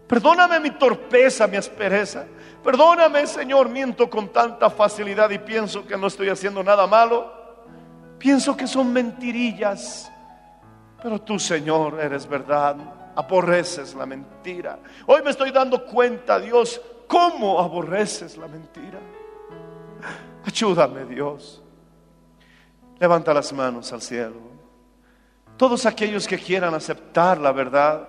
perdóname 0.06 0.60
mi 0.60 0.70
torpeza, 0.72 1.46
mi 1.46 1.56
aspereza. 1.56 2.26
Perdóname, 2.62 3.26
Señor, 3.26 3.68
miento 3.68 4.10
con 4.10 4.28
tanta 4.28 4.68
facilidad 4.68 5.30
y 5.30 5.38
pienso 5.38 5.86
que 5.86 5.96
no 5.96 6.08
estoy 6.08 6.28
haciendo 6.28 6.62
nada 6.62 6.86
malo. 6.86 7.32
Pienso 8.18 8.56
que 8.56 8.66
son 8.66 8.92
mentirillas. 8.92 10.10
Pero 11.02 11.20
tú, 11.20 11.38
Señor, 11.38 12.00
eres 12.00 12.28
verdad. 12.28 12.76
Aborreces 13.14 13.94
la 13.94 14.06
mentira. 14.06 14.78
Hoy 15.06 15.22
me 15.22 15.30
estoy 15.30 15.50
dando 15.50 15.84
cuenta, 15.86 16.38
Dios, 16.40 16.80
cómo 17.06 17.60
aborreces 17.60 18.36
la 18.36 18.48
mentira. 18.48 18.98
Ayúdame, 20.44 21.04
Dios. 21.04 21.62
Levanta 22.98 23.32
las 23.32 23.52
manos 23.52 23.92
al 23.92 24.02
cielo. 24.02 24.47
Todos 25.58 25.84
aquellos 25.86 26.26
que 26.28 26.38
quieran 26.38 26.72
aceptar 26.72 27.38
la 27.38 27.50
verdad 27.50 28.08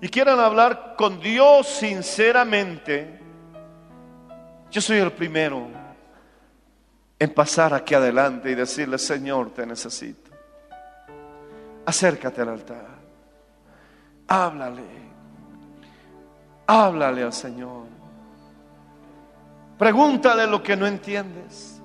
y 0.00 0.08
quieran 0.08 0.38
hablar 0.38 0.94
con 0.96 1.18
Dios 1.18 1.66
sinceramente, 1.66 3.18
yo 4.70 4.80
soy 4.82 4.98
el 4.98 5.10
primero 5.10 5.66
en 7.18 7.32
pasar 7.32 7.72
aquí 7.72 7.94
adelante 7.94 8.50
y 8.50 8.54
decirle, 8.54 8.98
Señor, 8.98 9.54
te 9.54 9.64
necesito. 9.64 10.30
Acércate 11.86 12.42
al 12.42 12.50
altar. 12.50 12.86
Háblale. 14.28 14.82
Háblale 16.66 17.22
al 17.22 17.32
Señor. 17.32 17.86
Pregúntale 19.78 20.46
lo 20.46 20.62
que 20.62 20.76
no 20.76 20.86
entiendes. 20.86 21.75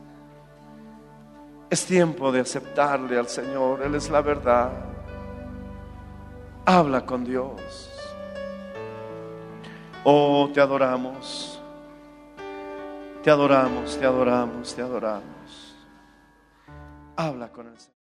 Es 1.72 1.86
tiempo 1.86 2.34
de 2.34 2.42
aceptarle 2.42 3.18
al 3.18 3.30
Señor. 3.30 3.82
Él 3.82 3.96
es 3.96 4.10
la 4.10 4.22
verdad. 4.22 4.74
Habla 6.66 7.06
con 7.06 7.24
Dios. 7.24 7.90
Oh, 10.04 10.50
te 10.54 10.60
adoramos. 10.60 11.62
Te 13.24 13.32
adoramos, 13.32 13.98
te 13.98 14.06
adoramos, 14.06 14.76
te 14.76 14.82
adoramos. 14.82 15.78
Habla 17.16 17.50
con 17.54 17.68
el 17.68 17.80
Señor. 17.80 18.01